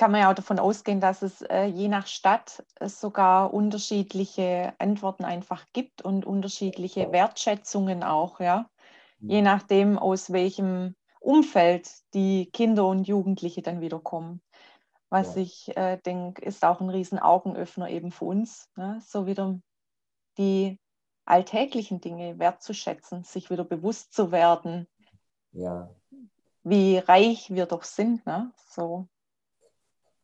kann 0.00 0.12
man 0.12 0.22
ja 0.22 0.30
auch 0.30 0.34
davon 0.34 0.58
ausgehen, 0.58 0.98
dass 0.98 1.20
es 1.20 1.42
äh, 1.42 1.66
je 1.66 1.88
nach 1.88 2.06
Stadt 2.06 2.64
sogar 2.80 3.52
unterschiedliche 3.52 4.72
Antworten 4.78 5.26
einfach 5.26 5.66
gibt 5.74 6.00
und 6.00 6.24
unterschiedliche 6.24 7.12
Wertschätzungen 7.12 8.02
auch, 8.02 8.40
ja. 8.40 8.70
Je 9.18 9.40
mhm. 9.40 9.44
nachdem, 9.44 9.98
aus 9.98 10.32
welchem 10.32 10.96
Umfeld 11.20 11.90
die 12.14 12.46
Kinder 12.50 12.86
und 12.86 13.08
Jugendliche 13.08 13.60
dann 13.60 13.82
wieder 13.82 13.98
kommen. 13.98 14.40
Was 15.10 15.34
ja. 15.34 15.42
ich 15.42 15.76
äh, 15.76 15.98
denke, 15.98 16.40
ist 16.46 16.64
auch 16.64 16.80
ein 16.80 16.88
riesen 16.88 17.18
Augenöffner 17.18 17.90
eben 17.90 18.10
für 18.10 18.24
uns, 18.24 18.70
ne? 18.76 19.02
so 19.06 19.26
wieder 19.26 19.60
die 20.38 20.80
alltäglichen 21.26 22.00
Dinge 22.00 22.38
wertzuschätzen, 22.38 23.24
sich 23.24 23.50
wieder 23.50 23.64
bewusst 23.64 24.14
zu 24.14 24.32
werden, 24.32 24.88
ja. 25.52 25.90
wie 26.62 26.96
reich 26.96 27.50
wir 27.50 27.66
doch 27.66 27.84
sind. 27.84 28.24
Ne? 28.24 28.50
So 28.70 29.06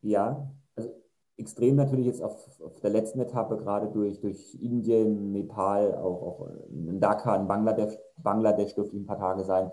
ja, 0.03 0.49
also 0.75 0.91
extrem 1.37 1.77
natürlich 1.77 2.07
jetzt 2.07 2.23
auf, 2.23 2.61
auf, 2.61 2.81
der 2.81 2.91
letzten 2.91 3.21
Etappe, 3.21 3.57
gerade 3.57 3.89
durch, 3.89 4.21
durch 4.21 4.55
Indien, 4.61 5.33
Nepal, 5.33 5.95
auch, 5.95 6.23
auch 6.23 6.49
in 6.71 7.01
Dhaka, 7.01 7.37
in 7.37 7.47
Bangladesch, 7.47 7.99
Bangladesch 8.19 8.75
dürfte 8.75 8.97
ein 8.97 9.07
paar 9.07 9.19
Tage 9.19 9.45
sein. 9.45 9.71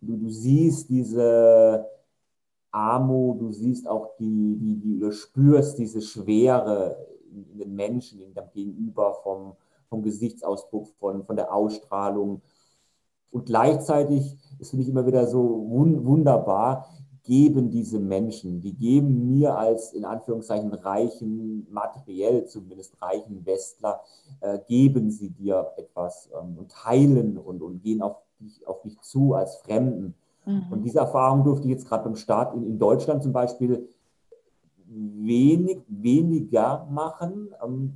Du, 0.00 0.16
du 0.16 0.28
siehst 0.28 0.88
diese 0.88 1.86
Armut, 2.70 3.40
du 3.40 3.50
siehst 3.50 3.88
auch 3.88 4.16
die, 4.18 4.56
die, 4.56 4.76
die, 4.76 4.98
du 4.98 5.10
spürst 5.10 5.78
diese 5.78 6.00
Schwere 6.00 6.96
in, 7.32 7.50
in 7.52 7.58
den 7.58 7.74
Menschen, 7.74 8.20
in 8.20 8.34
dem 8.34 8.50
Gegenüber 8.52 9.14
vom, 9.22 9.56
vom 9.88 10.02
Gesichtsausdruck, 10.02 10.88
von, 10.98 11.24
von 11.24 11.36
der 11.36 11.52
Ausstrahlung. 11.52 12.42
Und 13.30 13.46
gleichzeitig, 13.46 14.36
das 14.58 14.70
finde 14.70 14.84
ich 14.84 14.88
immer 14.88 15.06
wieder 15.06 15.26
so 15.26 15.40
wun 15.68 16.04
wunderbar, 16.04 16.88
geben 17.30 17.70
diese 17.70 18.00
Menschen, 18.00 18.60
die 18.60 18.74
geben 18.74 19.30
mir 19.30 19.56
als 19.56 19.92
in 19.92 20.04
Anführungszeichen 20.04 20.74
reichen, 20.74 21.64
materiell 21.70 22.46
zumindest 22.46 23.00
reichen 23.00 23.46
Westler, 23.46 24.00
äh, 24.40 24.58
geben 24.66 25.12
sie 25.12 25.30
dir 25.30 25.70
etwas 25.76 26.28
ähm, 26.36 26.58
und 26.58 26.72
teilen 26.72 27.38
und, 27.38 27.62
und 27.62 27.84
gehen 27.84 28.02
auf 28.02 28.16
dich, 28.40 28.66
auf 28.66 28.82
dich 28.82 29.00
zu 29.02 29.34
als 29.34 29.58
Fremden. 29.58 30.16
Mhm. 30.44 30.64
Und 30.72 30.82
diese 30.82 30.98
Erfahrung 30.98 31.44
durfte 31.44 31.68
ich 31.68 31.70
jetzt 31.70 31.86
gerade 31.86 32.02
beim 32.02 32.16
Start 32.16 32.52
in, 32.56 32.66
in 32.66 32.80
Deutschland 32.80 33.22
zum 33.22 33.32
Beispiel 33.32 33.88
wenig, 34.88 35.82
weniger 35.86 36.88
machen, 36.90 37.54
ähm, 37.64 37.92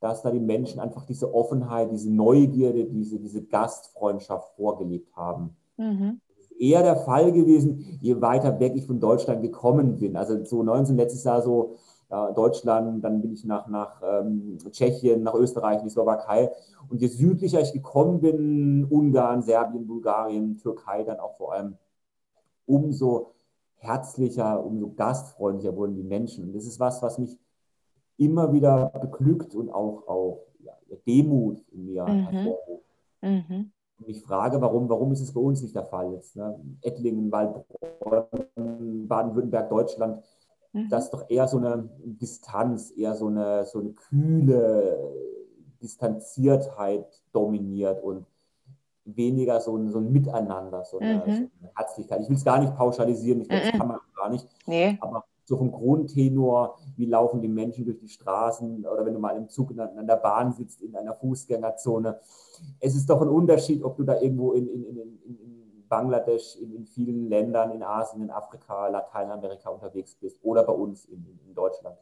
dass 0.00 0.22
da 0.22 0.30
die 0.30 0.40
Menschen 0.40 0.80
einfach 0.80 1.04
diese 1.04 1.34
Offenheit, 1.34 1.92
diese 1.92 2.10
Neugierde, 2.10 2.86
diese, 2.86 3.18
diese 3.18 3.42
Gastfreundschaft 3.42 4.56
vorgelebt 4.56 5.14
haben. 5.14 5.54
Mhm 5.76 6.22
eher 6.58 6.82
der 6.82 6.96
Fall 6.96 7.32
gewesen, 7.32 7.98
je 8.00 8.20
weiter 8.20 8.58
weg 8.60 8.72
ich 8.76 8.86
von 8.86 9.00
Deutschland 9.00 9.42
gekommen 9.42 9.98
bin. 9.98 10.16
Also 10.16 10.44
so 10.44 10.62
19 10.62 10.96
letztes 10.96 11.24
Jahr 11.24 11.42
so 11.42 11.76
äh, 12.10 12.32
Deutschland, 12.34 13.04
dann 13.04 13.20
bin 13.20 13.32
ich 13.32 13.44
nach, 13.44 13.68
nach 13.68 14.02
ähm, 14.02 14.58
Tschechien, 14.70 15.22
nach 15.22 15.34
Österreich, 15.34 15.82
die 15.82 15.90
Slowakei. 15.90 16.50
Und 16.88 17.00
je 17.00 17.08
südlicher 17.08 17.60
ich 17.60 17.72
gekommen 17.72 18.20
bin, 18.20 18.84
Ungarn, 18.84 19.42
Serbien, 19.42 19.86
Bulgarien, 19.86 20.58
Türkei 20.58 21.04
dann 21.04 21.20
auch 21.20 21.36
vor 21.36 21.52
allem, 21.52 21.76
umso 22.66 23.32
herzlicher, 23.76 24.64
umso 24.64 24.90
gastfreundlicher 24.90 25.76
wurden 25.76 25.94
die 25.94 26.02
Menschen. 26.02 26.44
Und 26.44 26.54
das 26.54 26.66
ist 26.66 26.80
was, 26.80 27.02
was 27.02 27.18
mich 27.18 27.38
immer 28.16 28.52
wieder 28.52 28.90
beglückt 29.00 29.54
und 29.54 29.70
auch, 29.70 30.08
auch 30.08 30.46
ja, 30.58 30.72
Demut 31.06 31.62
in 31.70 31.86
mir 31.86 32.04
mhm. 32.04 32.26
hervorruft. 32.28 32.84
Mhm 33.22 33.72
mich 34.08 34.22
frage, 34.22 34.60
warum, 34.60 34.88
warum 34.88 35.12
ist 35.12 35.20
es 35.20 35.32
bei 35.32 35.40
uns 35.40 35.62
nicht 35.62 35.76
der 35.76 35.84
Fall 35.84 36.12
jetzt? 36.12 36.34
Ne? 36.34 36.58
Ettlingen, 36.82 37.30
Waldbronn, 37.30 39.06
Baden-Württemberg, 39.06 39.68
Deutschland, 39.68 40.22
mhm. 40.72 40.88
das 40.88 41.04
ist 41.04 41.14
doch 41.14 41.28
eher 41.28 41.46
so 41.46 41.58
eine 41.58 41.88
Distanz, 42.04 42.90
eher 42.96 43.14
so 43.14 43.26
eine, 43.28 43.64
so 43.66 43.78
eine 43.78 43.90
kühle 43.90 44.98
Distanziertheit 45.80 47.06
dominiert 47.32 48.02
und 48.02 48.26
weniger 49.04 49.60
so 49.60 49.76
ein, 49.76 49.90
so 49.90 49.98
ein 49.98 50.12
Miteinander, 50.12 50.84
so 50.84 50.98
eine, 50.98 51.14
mhm. 51.14 51.20
so 51.20 51.30
eine 51.30 51.50
Herzlichkeit. 51.76 52.20
Ich 52.22 52.28
will 52.28 52.36
es 52.36 52.44
gar 52.44 52.58
nicht 52.58 52.74
pauschalisieren, 52.76 53.42
ich 53.42 53.48
glaube, 53.48 53.64
das 53.64 53.74
mhm. 53.74 53.78
kann 53.78 53.88
man 53.88 54.00
gar 54.16 54.30
nicht. 54.30 54.46
Nee. 54.66 54.98
Aber 55.00 55.24
so 55.48 55.56
vom 55.56 55.72
Grundtenor, 55.72 56.76
wie 56.96 57.06
laufen 57.06 57.40
die 57.40 57.48
Menschen 57.48 57.86
durch 57.86 57.98
die 57.98 58.08
Straßen 58.08 58.84
oder 58.84 59.06
wenn 59.06 59.14
du 59.14 59.18
mal 59.18 59.34
im 59.34 59.48
Zug 59.48 59.70
an 59.78 60.06
der 60.06 60.16
Bahn 60.16 60.52
sitzt, 60.52 60.82
in 60.82 60.94
einer 60.94 61.14
Fußgängerzone. 61.14 62.20
Es 62.80 62.94
ist 62.94 63.08
doch 63.08 63.22
ein 63.22 63.28
Unterschied, 63.28 63.82
ob 63.82 63.96
du 63.96 64.02
da 64.04 64.20
irgendwo 64.20 64.52
in, 64.52 64.68
in, 64.68 64.84
in, 64.84 64.98
in 65.24 65.88
Bangladesch, 65.88 66.56
in, 66.56 66.76
in, 66.76 66.86
vielen 66.86 67.30
Ländern, 67.30 67.70
in 67.70 67.82
Asien, 67.82 68.22
in 68.22 68.30
Afrika, 68.30 68.88
Lateinamerika 68.88 69.70
unterwegs 69.70 70.14
bist 70.16 70.38
oder 70.42 70.62
bei 70.64 70.74
uns 70.74 71.06
in, 71.06 71.24
in 71.46 71.54
Deutschland. 71.54 71.96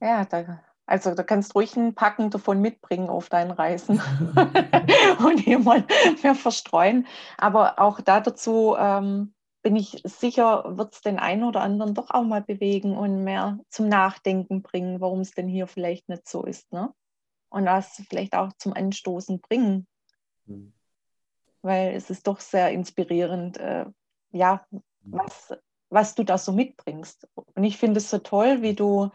Ja, 0.00 0.24
da, 0.24 0.60
also 0.86 1.14
da 1.14 1.22
kannst 1.22 1.52
du 1.52 1.58
ruhig 1.58 1.76
ein 1.76 1.94
Packen 1.94 2.30
davon 2.30 2.62
mitbringen 2.62 3.10
auf 3.10 3.28
deinen 3.28 3.50
Reisen 3.50 4.00
und 5.26 5.38
hier 5.38 5.58
mal 5.58 5.84
mehr 6.22 6.34
verstreuen. 6.34 7.06
Aber 7.36 7.78
auch 7.78 8.00
da 8.00 8.20
dazu, 8.20 8.74
ähm, 8.78 9.34
bin 9.62 9.76
ich 9.76 10.02
sicher, 10.04 10.76
wird 10.76 10.94
es 10.94 11.00
den 11.00 11.18
einen 11.18 11.44
oder 11.44 11.62
anderen 11.62 11.94
doch 11.94 12.10
auch 12.10 12.24
mal 12.24 12.42
bewegen 12.42 12.96
und 12.96 13.22
mehr 13.22 13.58
zum 13.68 13.88
Nachdenken 13.88 14.62
bringen, 14.62 15.00
warum 15.00 15.20
es 15.20 15.30
denn 15.30 15.48
hier 15.48 15.66
vielleicht 15.66 16.08
nicht 16.08 16.28
so 16.28 16.44
ist. 16.44 16.72
Ne? 16.72 16.92
Und 17.48 17.66
das 17.66 18.02
vielleicht 18.08 18.34
auch 18.34 18.52
zum 18.58 18.72
Anstoßen 18.72 19.40
bringen. 19.40 19.86
Mhm. 20.46 20.72
Weil 21.62 21.94
es 21.94 22.10
ist 22.10 22.26
doch 22.26 22.40
sehr 22.40 22.72
inspirierend, 22.72 23.56
äh, 23.58 23.86
ja, 24.32 24.66
mhm. 24.70 24.82
was, 25.02 25.54
was 25.90 26.14
du 26.16 26.24
da 26.24 26.38
so 26.38 26.52
mitbringst. 26.52 27.28
Und 27.34 27.62
ich 27.62 27.78
finde 27.78 27.98
es 27.98 28.10
so 28.10 28.18
toll, 28.18 28.62
wie 28.62 28.74
du 28.74 29.10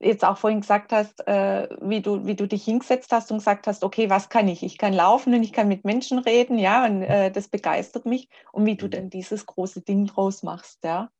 jetzt 0.00 0.24
auch 0.24 0.38
vorhin 0.38 0.62
gesagt 0.62 0.92
hast, 0.92 1.26
äh, 1.28 1.68
wie, 1.80 2.00
du, 2.00 2.26
wie 2.26 2.34
du 2.34 2.48
dich 2.48 2.64
hingesetzt 2.64 3.12
hast 3.12 3.30
und 3.30 3.38
gesagt 3.38 3.66
hast, 3.66 3.84
okay, 3.84 4.08
was 4.08 4.30
kann 4.30 4.48
ich? 4.48 4.62
Ich 4.62 4.78
kann 4.78 4.94
laufen 4.94 5.34
und 5.34 5.42
ich 5.42 5.52
kann 5.52 5.68
mit 5.68 5.84
Menschen 5.84 6.18
reden, 6.18 6.58
ja, 6.58 6.86
und 6.86 7.02
äh, 7.02 7.30
das 7.30 7.48
begeistert 7.48 8.06
mich. 8.06 8.28
Und 8.52 8.64
wie 8.66 8.76
du 8.76 8.86
mhm. 8.86 8.90
dann 8.90 9.10
dieses 9.10 9.46
große 9.46 9.82
Ding 9.82 10.06
draus 10.06 10.42
machst, 10.42 10.82
ja. 10.84 11.10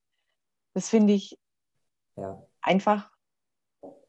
Das 0.72 0.88
finde 0.88 1.12
ich 1.12 1.38
ja. 2.16 2.42
einfach 2.62 3.10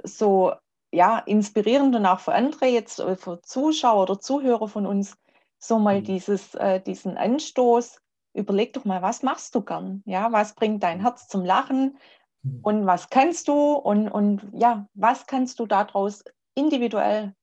so, 0.04 0.54
ja, 0.92 1.20
inspirierend 1.20 1.96
und 1.96 2.06
auch 2.06 2.20
für 2.20 2.34
andere 2.34 2.68
jetzt, 2.68 3.00
äh, 3.00 3.18
für 3.18 3.42
Zuschauer 3.42 4.04
oder 4.04 4.20
Zuhörer 4.20 4.70
von 4.70 4.86
uns, 4.86 5.18
so 5.60 5.80
mal 5.80 6.00
mhm. 6.00 6.06
dieses, 6.06 6.56
äh, 6.56 6.80
diesen 6.80 7.18
Anstoß, 7.18 8.02
überleg 8.34 8.72
doch 8.72 8.86
mal, 8.86 9.02
was 9.02 9.22
machst 9.22 9.54
du 9.54 9.62
gern? 9.62 10.02
Ja, 10.06 10.32
was 10.32 10.56
bringt 10.56 10.82
dein 10.84 11.00
mhm. 11.00 11.02
Herz 11.02 11.28
zum 11.28 11.44
Lachen? 11.44 11.98
Mhm. 12.44 12.60
Und 12.62 12.86
was 12.86 13.10
kannst 13.10 13.48
du 13.48 13.74
und, 13.74 14.10
und 14.10 14.42
ja, 14.54 14.88
was 14.94 15.28
kannst 15.28 15.60
du 15.60 15.66
daraus 15.66 16.24
individuell 16.56 17.34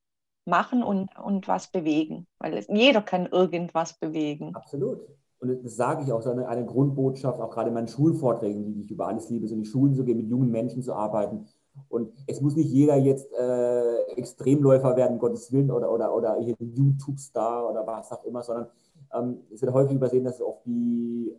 machen 0.44 0.82
und, 0.82 1.08
und 1.18 1.48
was 1.48 1.70
bewegen? 1.70 2.26
Weil 2.38 2.54
es, 2.54 2.66
jeder 2.68 3.02
kann 3.02 3.26
irgendwas 3.26 3.98
bewegen. 3.98 4.54
Absolut. 4.54 5.00
Und 5.40 5.64
das 5.64 5.76
sage 5.76 6.02
ich 6.02 6.12
auch, 6.12 6.22
so 6.22 6.30
eine, 6.30 6.48
eine 6.48 6.66
Grundbotschaft, 6.66 7.40
auch 7.40 7.50
gerade 7.50 7.68
in 7.68 7.74
meinen 7.74 7.88
Schulvorträgen, 7.88 8.74
die 8.74 8.82
ich 8.82 8.90
über 8.90 9.06
alles 9.06 9.30
liebe, 9.30 9.46
so 9.46 9.54
in 9.54 9.62
die 9.62 9.68
Schulen 9.68 9.94
zu 9.94 10.04
gehen, 10.04 10.16
mit 10.16 10.28
jungen 10.28 10.50
Menschen 10.50 10.82
zu 10.82 10.94
arbeiten. 10.94 11.46
Und 11.88 12.12
es 12.26 12.40
muss 12.40 12.56
nicht 12.56 12.70
jeder 12.70 12.96
jetzt 12.96 13.32
äh, 13.34 14.02
Extremläufer 14.16 14.96
werden, 14.96 15.18
Gottes 15.18 15.52
Willen, 15.52 15.70
oder, 15.70 15.92
oder, 15.92 16.12
oder 16.12 16.40
YouTube-Star 16.40 17.70
oder 17.70 17.86
was 17.86 18.10
auch 18.10 18.24
immer, 18.24 18.42
sondern 18.42 18.66
ähm, 19.14 19.38
es 19.52 19.62
wird 19.62 19.72
häufig 19.72 19.94
übersehen, 19.94 20.24
dass 20.24 20.40
auch 20.42 20.60
die 20.64 21.32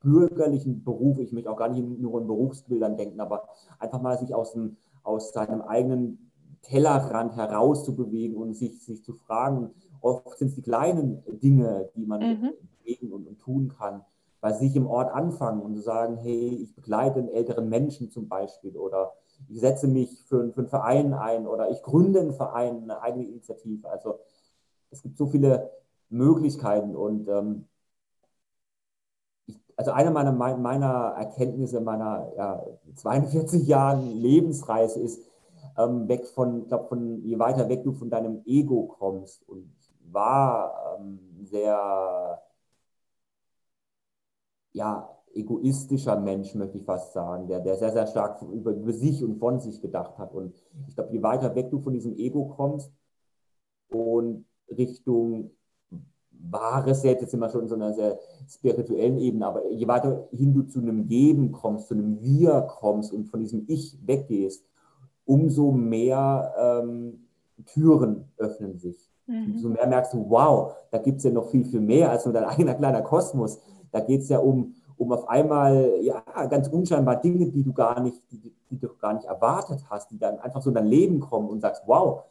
bürgerlichen 0.00 0.82
Beruf, 0.82 1.18
ich 1.18 1.32
möchte 1.32 1.50
auch 1.50 1.56
gar 1.56 1.68
nicht 1.68 2.00
nur 2.00 2.20
in 2.20 2.26
Berufsbildern 2.26 2.96
denken, 2.96 3.20
aber 3.20 3.48
einfach 3.78 4.00
mal 4.00 4.18
sich 4.18 4.34
aus, 4.34 4.52
dem, 4.52 4.76
aus 5.02 5.32
seinem 5.32 5.62
eigenen 5.62 6.30
Tellerrand 6.62 7.36
herauszubewegen 7.36 8.36
und 8.36 8.54
sich, 8.54 8.82
sich 8.82 9.02
zu 9.04 9.12
fragen, 9.14 9.70
oft 10.00 10.38
sind 10.38 10.48
es 10.48 10.54
die 10.54 10.62
kleinen 10.62 11.22
Dinge, 11.42 11.90
die 11.94 12.06
man 12.06 12.20
mhm. 12.20 12.50
bewegen 12.78 13.12
und, 13.12 13.26
und, 13.26 13.38
tun 13.38 13.72
kann, 13.78 14.02
bei 14.40 14.52
sich 14.52 14.74
im 14.76 14.86
Ort 14.86 15.12
anfangen 15.12 15.60
und 15.60 15.74
zu 15.74 15.82
sagen, 15.82 16.16
hey, 16.16 16.48
ich 16.62 16.74
begleite 16.74 17.18
einen 17.18 17.28
älteren 17.28 17.68
Menschen 17.68 18.10
zum 18.10 18.28
Beispiel 18.28 18.76
oder 18.76 19.12
ich 19.48 19.60
setze 19.60 19.86
mich 19.86 20.24
für, 20.24 20.52
für 20.52 20.60
einen 20.60 20.68
Verein 20.68 21.14
ein 21.14 21.46
oder 21.46 21.70
ich 21.70 21.82
gründe 21.82 22.20
einen 22.20 22.32
Verein, 22.32 22.82
eine 22.82 23.02
eigene 23.02 23.26
Initiative. 23.26 23.88
Also 23.90 24.18
es 24.90 25.02
gibt 25.02 25.16
so 25.16 25.26
viele 25.26 25.70
Möglichkeiten 26.08 26.96
und 26.96 27.28
ähm, 27.28 27.66
also 29.80 29.92
eine 29.92 30.10
meiner, 30.10 30.32
meiner 30.58 31.14
Erkenntnisse 31.16 31.80
meiner 31.80 32.30
ja, 32.36 32.62
42 32.96 33.66
Jahren 33.66 34.10
Lebensreise 34.12 35.00
ist, 35.00 35.22
ähm, 35.78 36.06
weg 36.06 36.26
von, 36.26 36.60
ich 36.60 36.68
glaube, 36.68 36.88
von, 36.88 37.22
je 37.24 37.38
weiter 37.38 37.66
weg 37.70 37.82
du 37.82 37.92
von 37.92 38.10
deinem 38.10 38.42
Ego 38.44 38.94
kommst 38.98 39.42
und 39.48 39.72
war 40.12 40.98
ähm, 40.98 41.18
sehr, 41.44 42.42
ja, 44.72 45.08
egoistischer 45.32 46.20
Mensch, 46.20 46.54
möchte 46.54 46.76
ich 46.76 46.84
fast 46.84 47.14
sagen, 47.14 47.46
der, 47.48 47.60
der 47.60 47.76
sehr, 47.78 47.92
sehr 47.92 48.06
stark 48.06 48.42
über, 48.42 48.72
über 48.72 48.92
sich 48.92 49.24
und 49.24 49.38
von 49.38 49.60
sich 49.60 49.80
gedacht 49.80 50.18
hat. 50.18 50.34
Und 50.34 50.54
ich 50.88 50.94
glaube, 50.94 51.12
je 51.12 51.22
weiter 51.22 51.54
weg 51.54 51.70
du 51.70 51.80
von 51.80 51.94
diesem 51.94 52.16
Ego 52.18 52.48
kommst 52.48 52.92
und 53.88 54.44
Richtung 54.68 55.52
wahres 56.48 57.02
Selbst, 57.02 57.22
jetzt 57.22 57.30
sind 57.30 57.40
wir 57.40 57.48
schon 57.48 57.62
in 57.62 57.68
so 57.68 57.74
einer 57.74 57.92
sehr 57.92 58.18
spirituellen 58.48 59.18
Ebene, 59.18 59.46
aber 59.46 59.66
je 59.70 59.86
weiter 59.86 60.28
hin 60.32 60.54
du 60.54 60.62
zu 60.62 60.80
einem 60.80 61.06
Geben 61.06 61.52
kommst, 61.52 61.88
zu 61.88 61.94
einem 61.94 62.20
Wir 62.20 62.62
kommst 62.62 63.12
und 63.12 63.26
von 63.26 63.40
diesem 63.40 63.64
Ich 63.68 63.98
weggehst, 64.04 64.64
umso 65.24 65.70
mehr 65.70 66.52
ähm, 66.58 67.26
Türen 67.66 68.24
öffnen 68.36 68.78
sich. 68.78 69.10
Mhm. 69.26 69.52
Umso 69.54 69.68
mehr 69.68 69.86
merkst 69.86 70.14
du, 70.14 70.28
wow, 70.28 70.74
da 70.90 70.98
gibt 70.98 71.18
es 71.18 71.24
ja 71.24 71.30
noch 71.30 71.50
viel, 71.50 71.64
viel 71.64 71.80
mehr 71.80 72.10
als 72.10 72.24
nur 72.24 72.34
dein 72.34 72.44
eigener 72.44 72.74
kleiner 72.74 73.02
Kosmos. 73.02 73.60
Da 73.92 74.00
geht 74.00 74.22
es 74.22 74.28
ja 74.28 74.38
um, 74.38 74.74
um 74.96 75.12
auf 75.12 75.28
einmal 75.28 75.94
ja, 76.02 76.22
ganz 76.48 76.68
unscheinbar 76.68 77.20
Dinge, 77.20 77.46
die 77.46 77.62
du 77.62 77.72
gar 77.72 78.00
nicht, 78.00 78.20
die, 78.30 78.52
die 78.70 78.78
du 78.78 78.88
gar 78.98 79.14
nicht 79.14 79.26
erwartet 79.26 79.84
hast, 79.88 80.10
die 80.10 80.18
dann 80.18 80.38
einfach 80.38 80.62
so 80.62 80.70
in 80.70 80.74
dein 80.74 80.86
Leben 80.86 81.20
kommen 81.20 81.48
und 81.48 81.60
sagst, 81.60 81.82
wow, 81.86 82.24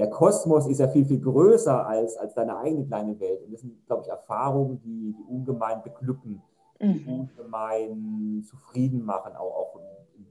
der 0.00 0.10
Kosmos 0.10 0.66
ist 0.66 0.80
ja 0.80 0.88
viel, 0.88 1.04
viel 1.04 1.20
größer 1.20 1.86
als, 1.86 2.16
als 2.16 2.34
deine 2.34 2.56
eigene 2.56 2.86
kleine 2.86 3.20
Welt. 3.20 3.42
Und 3.44 3.52
das 3.52 3.60
sind, 3.60 3.86
glaube 3.86 4.02
ich, 4.02 4.08
Erfahrungen, 4.08 4.80
die, 4.82 5.14
die 5.16 5.24
ungemein 5.28 5.82
beglücken 5.82 6.42
mhm. 6.80 7.08
ungemein 7.08 8.42
zufrieden 8.44 9.04
machen, 9.04 9.36
auch, 9.36 9.54
auch 9.54 9.80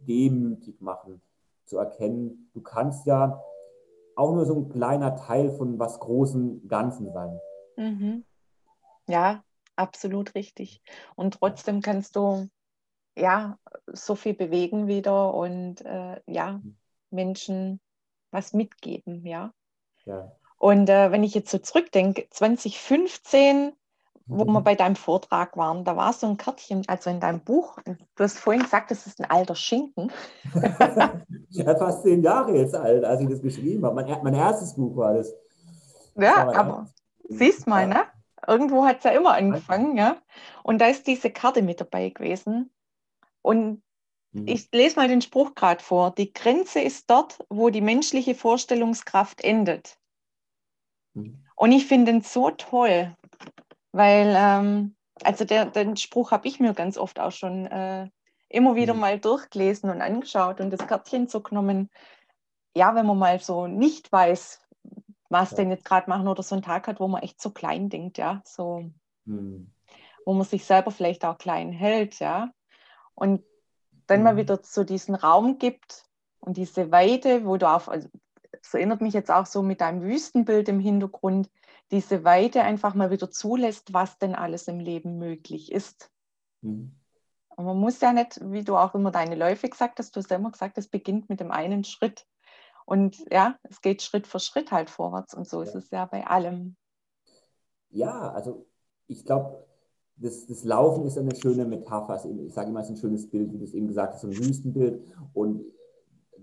demütig 0.08 0.82
machen, 0.82 1.22
zu 1.66 1.78
erkennen, 1.78 2.50
du 2.54 2.62
kannst 2.62 3.06
ja 3.06 3.44
auch 4.16 4.34
nur 4.34 4.46
so 4.46 4.56
ein 4.56 4.70
kleiner 4.70 5.16
Teil 5.16 5.52
von 5.52 5.80
was 5.80 6.00
großen 6.00 6.68
Ganzen 6.68 7.14
sein. 7.14 7.40
Mhm. 7.78 8.26
Ja, 9.08 9.44
absolut 9.76 10.36
richtig. 10.36 10.82
Und 11.16 11.36
trotzdem 11.36 11.82
kannst 11.82 12.16
du 12.16 12.50
ja 13.16 13.58
so 13.88 14.16
viel 14.16 14.34
bewegen 14.34 14.88
wieder 14.88 15.34
und 15.34 15.82
äh, 15.86 16.20
ja, 16.26 16.54
mhm. 16.54 16.76
Menschen 17.12 17.80
was 18.32 18.54
mitgeben, 18.54 19.26
ja. 19.26 19.54
Ja. 20.10 20.32
Und 20.58 20.90
äh, 20.90 21.12
wenn 21.12 21.24
ich 21.24 21.34
jetzt 21.34 21.52
so 21.52 21.58
zurückdenke, 21.58 22.28
2015 22.30 23.74
wo 24.30 24.46
wir 24.46 24.60
mhm. 24.60 24.64
bei 24.64 24.76
deinem 24.76 24.96
Vortrag 24.96 25.58
waren, 25.58 25.84
da 25.84 25.98
war 25.98 26.14
so 26.14 26.28
ein 26.28 26.38
Kärtchen, 26.38 26.84
also 26.88 27.10
in 27.10 27.20
deinem 27.20 27.40
Buch, 27.40 27.80
du 27.84 28.24
hast 28.24 28.38
vorhin 28.38 28.62
gesagt, 28.62 28.92
das 28.92 29.08
ist 29.08 29.20
ein 29.20 29.30
alter 29.30 29.56
Schinken. 29.56 30.12
ja, 31.50 31.76
fast 31.76 32.04
zehn 32.04 32.22
Jahre 32.22 32.56
jetzt 32.56 32.76
alt, 32.76 33.04
als 33.04 33.22
ich 33.22 33.28
das 33.28 33.42
geschrieben 33.42 33.84
habe. 33.84 33.96
Mein, 33.96 34.24
mein 34.24 34.36
erstes 34.36 34.76
Buch 34.76 34.96
war 34.96 35.16
das. 35.16 35.34
Ja, 36.16 36.46
das 36.46 36.56
aber 36.56 36.88
siehst 37.28 37.66
mal, 37.66 37.88
ne? 37.88 38.04
Irgendwo 38.48 38.86
hat 38.86 39.00
es 39.00 39.04
ja 39.04 39.12
immer 39.12 39.34
angefangen, 39.34 39.98
ja. 39.98 40.18
Und 40.64 40.80
da 40.80 40.86
ist 40.86 41.08
diese 41.08 41.32
Karte 41.32 41.64
mit 41.64 41.82
dabei 41.82 42.10
gewesen. 42.10 42.70
Und 43.42 43.82
mhm. 44.32 44.48
ich 44.48 44.70
lese 44.72 44.96
mal 44.96 45.08
den 45.08 45.22
Spruch 45.22 45.56
gerade 45.56 45.84
vor. 45.84 46.12
Die 46.12 46.34
Grenze 46.34 46.82
ist 46.82 47.10
dort, 47.10 47.40
wo 47.50 47.70
die 47.70 47.82
menschliche 47.82 48.36
Vorstellungskraft 48.36 49.44
endet. 49.44 49.99
Mhm. 51.14 51.44
Und 51.56 51.72
ich 51.72 51.86
finde 51.86 52.12
den 52.12 52.22
so 52.22 52.52
toll, 52.52 53.16
weil, 53.92 54.34
ähm, 54.38 54.96
also 55.24 55.46
der, 55.46 55.66
den 55.66 55.98
Spruch 55.98 56.32
habe 56.32 56.48
ich 56.48 56.60
mir 56.60 56.74
ganz 56.74 56.98
oft 56.98 57.20
auch 57.20 57.32
schon 57.32 57.66
äh, 57.66 58.10
immer 58.48 58.76
wieder 58.76 58.94
mhm. 58.94 59.00
mal 59.00 59.20
durchgelesen 59.20 59.90
und 59.90 60.02
angeschaut 60.02 60.60
und 60.60 60.72
das 60.72 60.88
Kärtchen 60.88 61.28
so 61.28 61.42
genommen. 61.42 61.90
Ja, 62.76 62.96
wenn 62.96 63.06
man 63.06 63.18
mal 63.18 63.40
so 63.40 63.68
nicht 63.68 64.12
weiß, 64.12 64.62
was 65.30 65.52
ja. 65.52 65.58
denn 65.58 65.70
jetzt 65.70 65.86
gerade 65.86 66.10
machen 66.10 66.28
oder 66.28 66.44
so 66.44 66.56
einen 66.56 66.64
Tag 66.64 66.88
hat, 66.88 67.00
wo 67.00 67.08
man 67.08 67.22
echt 67.22 67.42
so 67.42 67.52
klein 67.52 67.90
denkt, 67.90 68.18
ja, 68.18 68.42
so, 68.46 68.90
mhm. 69.26 69.72
wo 70.26 70.34
man 70.34 70.46
sich 70.46 70.66
selber 70.66 70.92
vielleicht 70.92 71.26
auch 71.26 71.38
klein 71.38 71.72
hält, 71.72 72.20
ja. 72.20 72.52
Und 73.16 73.44
dann 74.08 74.20
mhm. 74.20 74.24
mal 74.24 74.38
wieder 74.38 74.60
so 74.64 74.84
diesen 74.84 75.16
Raum 75.16 75.60
gibt 75.60 76.06
und 76.40 76.58
diese 76.58 76.92
Weite, 76.92 77.46
wo 77.46 77.58
du 77.58 77.70
auf, 77.70 77.90
also 77.90 78.08
das 78.52 78.74
erinnert 78.74 79.02
mich 79.02 79.14
jetzt 79.14 79.32
auch 79.32 79.46
so 79.46 79.62
mit 79.62 79.82
deinem 79.82 80.02
Wüstenbild 80.02 80.70
im 80.70 80.80
Hintergrund, 80.80 81.50
diese 81.92 82.24
Weite 82.24 82.62
einfach 82.62 82.94
mal 82.94 83.12
wieder 83.12 83.32
zulässt, 83.32 83.94
was 83.94 84.18
denn 84.20 84.36
alles 84.36 84.68
im 84.68 84.80
Leben 84.80 85.18
möglich 85.18 85.72
ist. 85.72 86.12
Mhm. 86.62 86.96
Und 87.56 87.66
man 87.66 87.78
muss 87.78 88.00
ja 88.00 88.14
nicht, 88.14 88.40
wie 88.52 88.64
du 88.64 88.78
auch 88.78 88.96
immer 88.96 89.12
deine 89.12 89.36
Läufe 89.36 89.70
gesagt 89.70 90.00
hast, 90.00 90.16
du 90.16 90.20
hast 90.20 90.30
ja 90.30 90.38
immer 90.38 90.52
gesagt, 90.52 90.78
es 90.78 90.88
beginnt 90.88 91.30
mit 91.30 91.40
dem 91.40 91.52
einen 91.52 91.84
Schritt. 91.84 92.26
Und 92.86 93.18
ja, 93.32 93.58
es 93.64 93.82
geht 93.82 94.02
Schritt 94.02 94.28
für 94.28 94.40
Schritt 94.40 94.72
halt 94.72 94.90
vorwärts. 94.90 95.34
Und 95.34 95.48
so 95.48 95.62
ja. 95.62 95.68
ist 95.68 95.76
es 95.76 95.90
ja 95.90 96.06
bei 96.06 96.26
allem. 96.26 96.76
Ja, 97.90 98.32
also 98.32 98.66
ich 99.08 99.26
glaube, 99.26 99.66
das, 100.16 100.48
das, 100.48 100.64
Laufen 100.64 101.06
ist 101.06 101.18
eine 101.18 101.36
schöne 101.36 101.66
Metapher. 101.66 102.14
Also 102.14 102.30
ich 102.30 102.54
sage 102.54 102.70
immer, 102.70 102.80
es 102.80 102.88
ist 102.88 102.98
ein 102.98 103.02
schönes 103.02 103.30
Bild, 103.30 103.52
wie 103.54 103.58
du 103.58 103.64
es 103.64 103.74
eben 103.74 103.88
gesagt 103.88 104.14
hast, 104.14 104.22
so 104.22 104.28
ein 104.28 104.38
Wüstenbild. 104.38 105.04
Und 105.34 105.66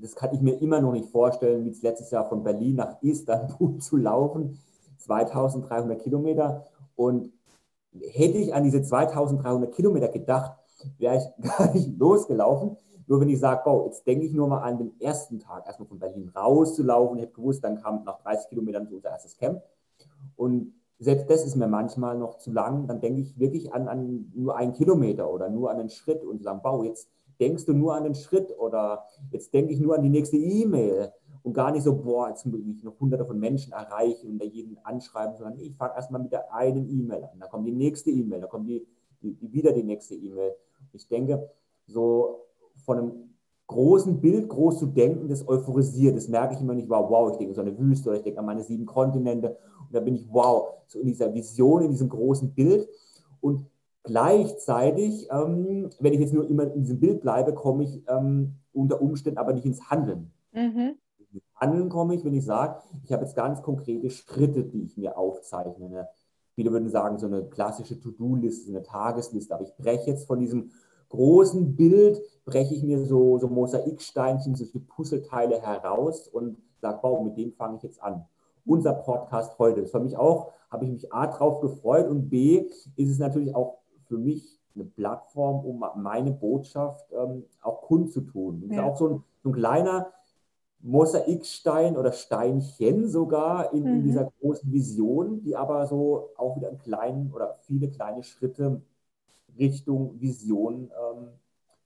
das 0.00 0.14
kann 0.14 0.34
ich 0.34 0.40
mir 0.40 0.60
immer 0.60 0.80
noch 0.80 0.92
nicht 0.92 1.10
vorstellen, 1.10 1.64
wie 1.64 1.70
es 1.70 1.82
letztes 1.82 2.10
Jahr 2.10 2.28
von 2.28 2.42
Berlin 2.42 2.76
nach 2.76 3.00
Istanbul 3.02 3.78
zu 3.78 3.96
laufen. 3.96 4.58
2300 4.98 6.00
Kilometer. 6.00 6.64
Und 6.94 7.32
hätte 8.00 8.38
ich 8.38 8.54
an 8.54 8.64
diese 8.64 8.82
2300 8.82 9.72
Kilometer 9.72 10.08
gedacht, 10.08 10.52
wäre 10.98 11.16
ich 11.16 11.44
gar 11.58 11.72
nicht 11.72 11.98
losgelaufen. 11.98 12.76
Nur 13.06 13.20
wenn 13.20 13.28
ich 13.28 13.38
sage, 13.38 13.62
oh, 13.70 13.84
jetzt 13.86 14.06
denke 14.06 14.26
ich 14.26 14.32
nur 14.32 14.48
mal 14.48 14.62
an 14.62 14.78
den 14.78 15.00
ersten 15.00 15.38
Tag, 15.38 15.66
erstmal 15.66 15.88
von 15.88 15.98
Berlin 15.98 16.30
rauszulaufen. 16.34 17.18
Ich 17.18 17.24
hätte 17.24 17.34
gewusst, 17.34 17.62
dann 17.62 17.80
kam 17.80 18.02
nach 18.04 18.18
30 18.22 18.48
Kilometern 18.48 18.88
unser 18.88 19.10
erstes 19.10 19.36
Camp. 19.36 19.62
Und 20.34 20.74
selbst 20.98 21.30
das 21.30 21.44
ist 21.44 21.56
mir 21.56 21.68
manchmal 21.68 22.18
noch 22.18 22.38
zu 22.38 22.50
lang. 22.50 22.88
Dann 22.88 23.00
denke 23.00 23.20
ich 23.20 23.38
wirklich 23.38 23.72
an, 23.72 23.86
an 23.86 24.32
nur 24.34 24.56
einen 24.56 24.72
Kilometer 24.72 25.30
oder 25.30 25.48
nur 25.48 25.70
an 25.70 25.78
einen 25.78 25.90
Schritt 25.90 26.24
und 26.24 26.42
sagen, 26.42 26.60
wow, 26.64 26.84
jetzt 26.84 27.08
denkst 27.40 27.64
du 27.66 27.72
nur 27.72 27.94
an 27.94 28.04
den 28.04 28.14
Schritt 28.14 28.56
oder 28.58 29.04
jetzt 29.30 29.52
denke 29.52 29.72
ich 29.72 29.80
nur 29.80 29.94
an 29.94 30.02
die 30.02 30.08
nächste 30.08 30.36
E-Mail 30.36 31.12
und 31.42 31.52
gar 31.52 31.70
nicht 31.70 31.84
so, 31.84 31.94
boah, 31.94 32.28
jetzt 32.28 32.44
muss 32.44 32.60
ich 32.60 32.82
noch 32.82 32.98
hunderte 32.98 33.24
von 33.24 33.38
Menschen 33.38 33.72
erreichen 33.72 34.30
und 34.30 34.38
da 34.40 34.44
jeden 34.44 34.78
anschreiben, 34.84 35.36
sondern 35.36 35.58
ich 35.60 35.76
fange 35.76 35.94
erstmal 35.94 36.20
mit 36.20 36.32
der 36.32 36.52
einen 36.52 36.88
E-Mail 36.88 37.24
an. 37.24 37.38
Da 37.38 37.46
kommt 37.46 37.66
die 37.66 37.72
nächste 37.72 38.10
E-Mail, 38.10 38.40
da 38.40 38.46
kommt 38.48 38.68
die, 38.68 38.86
die, 39.22 39.34
die, 39.34 39.52
wieder 39.52 39.72
die 39.72 39.84
nächste 39.84 40.14
E-Mail. 40.14 40.56
Ich 40.92 41.06
denke, 41.06 41.48
so 41.86 42.46
von 42.84 42.98
einem 42.98 43.12
großen 43.68 44.20
Bild 44.20 44.48
groß 44.48 44.80
zu 44.80 44.86
denken, 44.86 45.28
das 45.28 45.46
euphorisiert, 45.46 46.16
das 46.16 46.28
merke 46.28 46.54
ich 46.54 46.60
immer 46.60 46.74
nicht, 46.74 46.88
wow, 46.88 47.08
wow, 47.08 47.30
ich 47.30 47.38
denke 47.38 47.54
so 47.54 47.60
eine 47.60 47.78
Wüste 47.78 48.08
oder 48.08 48.18
ich 48.18 48.24
denke 48.24 48.40
an 48.40 48.46
meine 48.46 48.62
sieben 48.62 48.86
Kontinente 48.86 49.56
und 49.80 49.94
da 49.94 50.00
bin 50.00 50.14
ich, 50.14 50.26
wow, 50.30 50.74
so 50.86 50.98
in 50.98 51.06
dieser 51.06 51.32
Vision, 51.32 51.82
in 51.82 51.90
diesem 51.90 52.08
großen 52.08 52.54
Bild 52.54 52.88
und 53.40 53.66
gleichzeitig, 54.06 55.28
ähm, 55.30 55.90
wenn 56.00 56.14
ich 56.14 56.20
jetzt 56.20 56.32
nur 56.32 56.48
immer 56.48 56.72
in 56.72 56.80
diesem 56.80 57.00
Bild 57.00 57.20
bleibe, 57.20 57.52
komme 57.52 57.84
ich 57.84 58.02
ähm, 58.08 58.54
unter 58.72 59.02
Umständen 59.02 59.38
aber 59.38 59.52
nicht 59.52 59.66
ins 59.66 59.90
Handeln. 59.90 60.32
Mhm. 60.52 60.96
Handeln 61.54 61.88
komme 61.88 62.14
ich, 62.14 62.24
wenn 62.24 62.34
ich 62.34 62.44
sage, 62.44 62.80
ich 63.04 63.12
habe 63.12 63.24
jetzt 63.24 63.36
ganz 63.36 63.62
konkrete 63.62 64.10
Schritte, 64.10 64.64
die 64.64 64.84
ich 64.84 64.96
mir 64.96 65.18
aufzeichne. 65.18 65.88
Ne? 65.88 66.08
Viele 66.54 66.70
würden 66.70 66.88
sagen, 66.88 67.18
so 67.18 67.26
eine 67.26 67.44
klassische 67.44 68.00
To-Do-Liste, 68.00 68.70
eine 68.70 68.82
Tagesliste. 68.82 69.54
Aber 69.54 69.64
ich 69.64 69.74
breche 69.76 70.10
jetzt 70.10 70.26
von 70.26 70.38
diesem 70.38 70.70
großen 71.08 71.76
Bild, 71.76 72.20
breche 72.44 72.74
ich 72.74 72.82
mir 72.82 73.04
so, 73.04 73.38
so 73.38 73.48
Mosaiksteinchen, 73.48 74.54
so 74.54 74.66
Puzzleteile 74.86 75.60
heraus 75.60 76.28
und 76.28 76.58
sage, 76.80 76.98
wow, 77.02 77.22
mit 77.24 77.36
dem 77.36 77.52
fange 77.52 77.76
ich 77.76 77.82
jetzt 77.82 78.02
an. 78.02 78.24
Unser 78.64 78.94
Podcast 78.94 79.58
heute, 79.58 79.82
das 79.82 79.90
für 79.92 80.00
mich 80.00 80.16
auch, 80.16 80.52
habe 80.70 80.84
ich 80.84 80.90
mich 80.90 81.12
A 81.12 81.26
drauf 81.26 81.60
gefreut 81.60 82.08
und 82.08 82.28
B 82.28 82.68
ist 82.96 83.10
es 83.10 83.18
natürlich 83.18 83.54
auch 83.54 83.78
für 84.08 84.18
mich 84.18 84.58
eine 84.74 84.84
Plattform, 84.84 85.64
um 85.64 85.84
meine 85.96 86.32
Botschaft 86.32 87.10
ähm, 87.12 87.44
auch 87.62 87.82
kundzutun. 87.82 88.62
Das 88.68 88.76
ja. 88.76 88.82
ist 88.82 88.92
auch 88.92 88.96
so 88.96 89.08
ein, 89.08 89.24
so 89.42 89.48
ein 89.50 89.54
kleiner 89.54 90.12
Mosaikstein 90.80 91.96
oder 91.96 92.12
Steinchen 92.12 93.08
sogar 93.08 93.72
in, 93.72 93.82
mhm. 93.82 93.88
in, 93.88 94.02
dieser 94.04 94.30
großen 94.40 94.70
Vision, 94.70 95.42
die 95.42 95.56
aber 95.56 95.86
so 95.86 96.30
auch 96.36 96.56
wieder 96.56 96.68
einen 96.68 96.78
kleinen 96.78 97.32
oder 97.32 97.56
viele 97.62 97.90
kleine 97.90 98.22
Schritte 98.22 98.82
Richtung 99.58 100.20
Vision 100.20 100.90
ähm, 100.90 101.28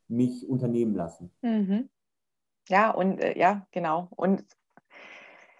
mich 0.08 0.48
unternehmen 0.48 0.94
lassen. 0.94 1.30
Mhm. 1.42 1.88
Ja, 2.68 2.90
und 2.90 3.20
äh, 3.20 3.38
ja, 3.38 3.66
genau. 3.70 4.08
Und 4.16 4.44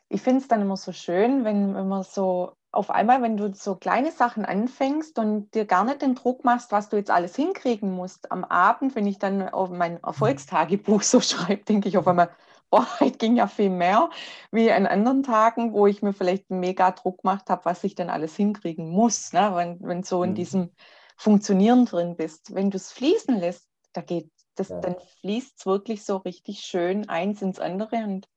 ich 0.08 0.22
finde 0.22 0.40
es 0.40 0.48
dann 0.48 0.60
immer 0.60 0.76
so 0.76 0.92
schön, 0.92 1.44
wenn, 1.44 1.74
wenn 1.74 1.88
man 1.88 2.02
so 2.02 2.52
auf 2.72 2.90
einmal, 2.90 3.20
wenn 3.22 3.37
du 3.37 3.52
so 3.52 3.74
kleine 3.74 4.12
Sachen 4.12 4.44
anfängst 4.44 5.18
und 5.18 5.54
dir 5.54 5.64
gar 5.64 5.85
nicht 5.85 6.02
den 6.02 6.14
Druck 6.14 6.44
machst, 6.44 6.70
was 6.70 6.88
du 6.88 6.96
jetzt 6.96 7.11
alles 7.11 7.35
hinkriegen 7.35 7.90
musst, 7.90 8.30
am 8.30 8.44
Abend, 8.44 8.94
wenn 8.94 9.06
ich 9.06 9.18
dann 9.18 9.48
auf 9.48 9.70
mein 9.70 10.02
Erfolgstagebuch 10.02 11.02
so 11.02 11.20
schreibe, 11.20 11.64
denke 11.64 11.88
ich 11.88 11.98
auf 11.98 12.06
einmal, 12.06 12.30
oh, 12.70 12.85
heute 13.00 13.18
ging 13.18 13.37
ja 13.37 13.48
viel 13.48 13.70
mehr 13.70 14.11
wie 14.52 14.70
an 14.70 14.87
anderen 14.87 15.22
Tagen, 15.22 15.72
wo 15.72 15.87
ich 15.87 16.02
mir 16.02 16.12
vielleicht 16.12 16.50
mega 16.50 16.92
Druck 16.92 17.22
gemacht 17.22 17.50
habe, 17.50 17.64
was 17.64 17.83
ich 17.83 17.94
denn 17.94 18.11
alles 18.11 18.37
hinkriegen 18.37 18.88
muss, 18.88 19.33
ne? 19.33 19.50
wenn, 19.54 19.80
wenn 19.80 20.02
so 20.02 20.22
in 20.22 20.30
mhm. 20.30 20.35
diesem 20.37 20.70
Funktionieren 21.16 21.87
drin 21.87 22.16
bist. 22.16 22.54
Wenn 22.54 22.70
du 22.70 22.76
es 22.76 22.92
fließen 22.92 23.38
lässt, 23.38 23.68
da 23.92 24.00
geht 24.00 24.30
das, 24.54 24.68
ja. 24.68 24.80
dann 24.80 24.96
fließt 25.20 25.59
es 25.59 25.66
wirklich 25.66 26.04
so 26.04 26.18
richtig 26.18 26.61
schön 26.61 27.09
eins 27.09 27.42
ins 27.42 27.59
andere 27.59 27.96
und 28.04 28.28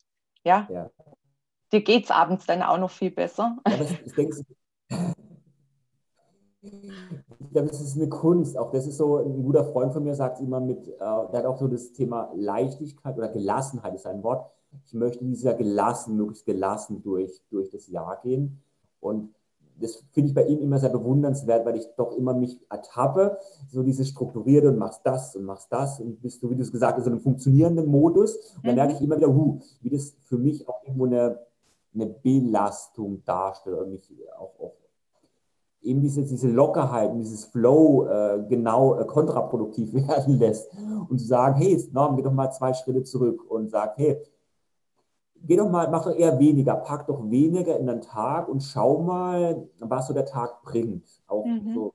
ja, 0.44 0.68
ja. 0.70 0.90
Dir 1.74 1.82
geht 1.82 2.06
es 2.06 2.12
abends 2.12 2.46
dann 2.46 2.62
auch 2.62 2.78
noch 2.78 2.92
viel 2.92 3.12
besser. 3.12 3.58
Ja, 3.68 3.74
ich 4.06 4.14
denke, 4.14 4.44
ich 7.40 7.50
glaube, 7.52 7.68
das 7.68 7.82
ist 7.82 7.96
eine 7.96 8.10
Kunst. 8.10 8.58
Auch 8.58 8.72
das 8.72 8.88
ist 8.88 8.98
so, 8.98 9.18
ein 9.18 9.44
guter 9.44 9.66
Freund 9.66 9.94
von 9.94 10.04
mir 10.04 10.16
sagt 10.16 10.40
immer 10.40 10.60
mit, 10.60 10.88
äh, 10.88 10.98
der 10.98 11.40
hat 11.40 11.46
auch 11.46 11.58
so 11.58 11.68
das 11.68 11.92
Thema 11.92 12.32
Leichtigkeit 12.36 13.18
oder 13.18 13.28
Gelassenheit 13.28 13.94
ist 13.96 14.08
ein 14.08 14.24
Wort. 14.24 14.50
Ich 14.86 14.94
möchte 14.94 15.24
dieser 15.24 15.54
gelassen, 15.54 16.16
möglichst 16.16 16.46
gelassen 16.46 17.02
durch, 17.04 17.42
durch 17.50 17.70
das 17.70 17.88
Jahr 17.88 18.20
gehen. 18.24 18.62
Und 19.00 19.34
das 19.80 20.04
finde 20.12 20.30
ich 20.30 20.36
bei 20.36 20.46
ihm 20.46 20.60
immer 20.60 20.80
sehr 20.80 20.90
bewundernswert, 20.90 21.66
weil 21.66 21.78
ich 21.78 21.88
doch 21.98 22.16
immer 22.16 22.34
mich 22.34 22.60
ertappe, 22.70 23.38
so 23.70 23.84
dieses 23.84 24.10
strukturierte 24.10 24.70
und 24.70 24.78
machst 24.78 25.02
das 25.04 25.36
und 25.36 25.46
machst 25.46 25.72
das 25.72 26.00
und 26.00 26.22
bist 26.22 26.42
du, 26.42 26.50
wie 26.50 26.56
du 26.56 26.62
es 26.62 26.72
gesagt 26.72 26.98
hast, 26.98 27.06
in 27.06 27.14
einem 27.14 27.22
funktionierenden 27.22 27.88
Modus. 27.88 28.36
Und 28.56 28.66
dann 28.66 28.72
mhm. 28.72 28.76
merke 28.76 28.94
ich 28.94 29.02
immer 29.02 29.18
wieder, 29.18 29.34
huh, 29.34 29.60
wie 29.82 29.90
das 29.90 30.16
für 30.24 30.38
mich 30.38 30.68
auch 30.68 30.84
irgendwo 30.84 31.06
eine, 31.06 31.40
eine 31.94 32.08
Belastung 32.08 33.24
darstellt 33.26 33.78
und 33.78 33.92
mich 33.92 34.10
auch, 34.38 34.60
auch 34.60 34.74
eben 35.82 36.02
diese, 36.02 36.24
diese 36.24 36.50
Lockerheit 36.50 37.12
und 37.12 37.20
dieses 37.20 37.46
Flow 37.46 38.06
äh, 38.08 38.44
genau 38.48 38.96
äh, 38.96 39.06
kontraproduktiv 39.06 39.94
werden 40.08 40.40
lässt. 40.40 40.72
Und 41.10 41.20
zu 41.20 41.28
sagen, 41.28 41.56
hey, 41.58 41.90
Norm, 41.92 42.16
geh 42.16 42.24
doch 42.24 42.32
mal 42.32 42.52
zwei 42.52 42.74
Schritte 42.74 43.04
zurück 43.04 43.44
und 43.50 43.70
sag, 43.70 43.98
hey, 43.98 44.18
geh 45.44 45.58
doch 45.58 45.70
mal, 45.70 45.90
mach 45.90 46.06
doch 46.06 46.16
eher 46.16 46.40
weniger, 46.40 46.76
pack 46.76 47.08
doch 47.08 47.30
weniger 47.30 47.78
in 47.78 47.88
den 47.88 48.02
Tag 48.02 48.48
und 48.48 48.64
schau 48.64 49.00
mal, 49.00 49.68
was 49.80 50.08
so 50.08 50.14
der 50.14 50.26
Tag 50.26 50.62
bringt. 50.64 51.22
Auch 51.28 51.46
mhm. 51.46 51.74
so 51.74 51.94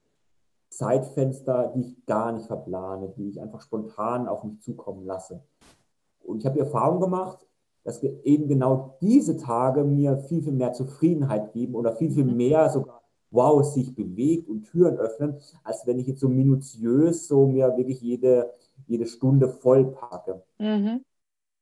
Zeitfenster, 0.68 1.72
die 1.74 1.80
ich 1.80 2.06
gar 2.06 2.32
nicht 2.32 2.46
verplane, 2.46 3.08
die 3.16 3.30
ich 3.30 3.40
einfach 3.40 3.62
spontan 3.62 4.28
auf 4.28 4.44
mich 4.44 4.60
zukommen 4.60 5.06
lasse. 5.06 5.42
Und 6.22 6.38
ich 6.38 6.46
habe 6.46 6.54
die 6.54 6.60
Erfahrung 6.60 7.00
gemacht, 7.00 7.47
dass 7.88 8.02
wir 8.02 8.22
eben 8.22 8.48
genau 8.48 8.98
diese 9.00 9.38
Tage 9.38 9.82
mir 9.82 10.18
viel, 10.18 10.42
viel 10.42 10.52
mehr 10.52 10.74
Zufriedenheit 10.74 11.54
geben 11.54 11.74
oder 11.74 11.96
viel, 11.96 12.10
viel 12.10 12.24
mhm. 12.24 12.36
mehr 12.36 12.68
sogar, 12.68 13.00
wow, 13.30 13.62
es 13.62 13.72
sich 13.72 13.94
bewegt 13.94 14.46
und 14.46 14.64
Türen 14.64 14.98
öffnen, 14.98 15.36
als 15.64 15.86
wenn 15.86 15.98
ich 15.98 16.06
jetzt 16.06 16.20
so 16.20 16.28
minutiös 16.28 17.26
so 17.26 17.46
mir 17.46 17.78
wirklich 17.78 18.02
jede, 18.02 18.52
jede 18.86 19.06
Stunde 19.06 19.48
voll 19.48 19.86
packe. 19.86 20.42
Mhm. 20.58 21.02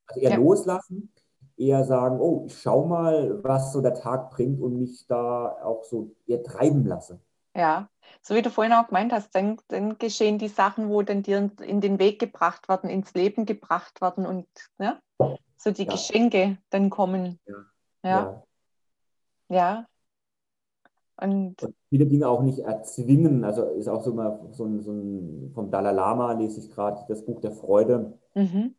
Also 0.09 0.21
eher 0.21 0.31
ja. 0.31 0.37
loslassen, 0.37 1.13
eher 1.57 1.85
sagen, 1.85 2.19
oh, 2.19 2.43
ich 2.47 2.59
schau 2.59 2.87
mal, 2.87 3.39
was 3.45 3.73
so 3.73 3.81
der 3.81 3.95
Tag 3.95 4.31
bringt 4.31 4.61
und 4.61 4.77
mich 4.79 5.07
da 5.07 5.57
auch 5.63 5.85
so 5.85 6.11
eher 6.27 6.43
treiben 6.43 6.85
lasse. 6.87 7.21
Ja, 7.57 7.89
so 8.21 8.35
wie 8.35 8.43
du 8.43 8.51
vorhin 8.51 8.75
auch 8.75 8.89
gemeint 8.89 9.13
hast, 9.13 9.35
dann, 9.35 9.57
dann 9.69 9.97
geschehen 9.99 10.39
die 10.39 10.49
Sachen, 10.49 10.91
wo 10.91 11.01
dann 11.01 11.23
dir 11.23 11.51
in 11.63 11.81
den 11.81 11.99
Weg 11.99 12.19
gebracht 12.19 12.69
werden, 12.69 12.91
ins 12.91 13.15
Leben 13.15 13.47
gebracht 13.47 14.03
werden 14.03 14.27
und 14.27 14.47
ne, 14.79 15.01
so 15.57 15.71
die 15.71 15.85
ja. 15.85 15.93
Geschenke 15.93 16.59
dann 16.69 16.91
kommen. 16.91 17.41
Ja. 17.47 17.55
Ja. 18.05 18.43
ja. 19.49 19.87
Und, 21.19 21.63
und, 21.63 21.75
viele 21.89 22.07
Dinge 22.07 22.29
auch 22.29 22.43
nicht 22.43 22.59
erzwingen. 22.59 23.43
Also 23.43 23.65
ist 23.71 23.89
auch 23.89 24.05
so 24.05 24.13
mal 24.13 24.39
so 24.53 24.67
ein, 24.67 24.83
so 24.83 24.93
ein 24.93 25.51
vom 25.55 25.71
Dalai 25.71 25.93
Lama 25.93 26.33
lese 26.33 26.61
ich 26.61 26.71
gerade 26.71 27.07
das 27.09 27.25
Buch 27.25 27.41
der 27.41 27.53
Freude. 27.53 28.19
Mhm 28.35 28.75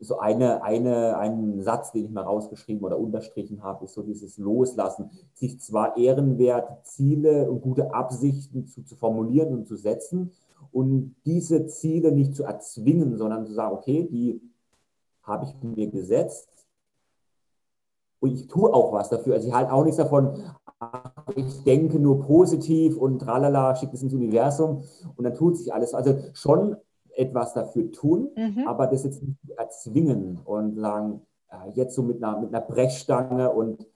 so 0.00 0.18
eine, 0.18 0.62
eine, 0.62 1.16
einen 1.18 1.62
Satz, 1.62 1.92
den 1.92 2.06
ich 2.06 2.10
mal 2.10 2.24
rausgeschrieben 2.24 2.84
oder 2.84 2.98
unterstrichen 2.98 3.62
habe, 3.62 3.84
ist 3.84 3.94
so 3.94 4.02
dieses 4.02 4.38
Loslassen, 4.38 5.10
sich 5.34 5.60
zwar 5.60 5.96
ehrenwert 5.96 6.86
Ziele 6.86 7.50
und 7.50 7.62
gute 7.62 7.94
Absichten 7.94 8.66
zu, 8.66 8.82
zu 8.82 8.96
formulieren 8.96 9.54
und 9.54 9.66
zu 9.66 9.76
setzen 9.76 10.32
und 10.72 11.14
diese 11.24 11.66
Ziele 11.66 12.12
nicht 12.12 12.34
zu 12.34 12.44
erzwingen, 12.44 13.16
sondern 13.16 13.46
zu 13.46 13.52
sagen, 13.52 13.74
okay, 13.74 14.08
die 14.10 14.40
habe 15.22 15.46
ich 15.46 15.54
mir 15.62 15.88
gesetzt 15.90 16.48
und 18.20 18.32
ich 18.32 18.46
tue 18.46 18.72
auch 18.72 18.92
was 18.92 19.08
dafür. 19.08 19.34
Also 19.34 19.48
ich 19.48 19.54
halte 19.54 19.72
auch 19.72 19.84
nichts 19.84 19.98
davon, 19.98 20.42
ich 21.36 21.62
denke 21.64 21.98
nur 21.98 22.20
positiv 22.20 22.96
und 22.96 23.20
tralala, 23.20 23.74
schickt 23.76 23.94
es 23.94 24.02
ins 24.02 24.14
Universum 24.14 24.82
und 25.16 25.24
dann 25.24 25.34
tut 25.34 25.56
sich 25.56 25.72
alles. 25.72 25.94
Also 25.94 26.16
schon 26.32 26.76
etwas 27.16 27.54
dafür 27.54 27.90
tun, 27.92 28.30
mhm. 28.36 28.66
aber 28.66 28.86
das 28.86 29.04
jetzt 29.04 29.22
nicht 29.22 29.38
erzwingen 29.56 30.38
und 30.44 30.78
sagen, 30.78 31.22
äh, 31.50 31.70
jetzt 31.74 31.94
so 31.94 32.02
mit 32.02 32.22
einer, 32.22 32.40
mit 32.40 32.54
einer 32.54 32.64
Brechstange 32.64 33.50
und, 33.50 33.86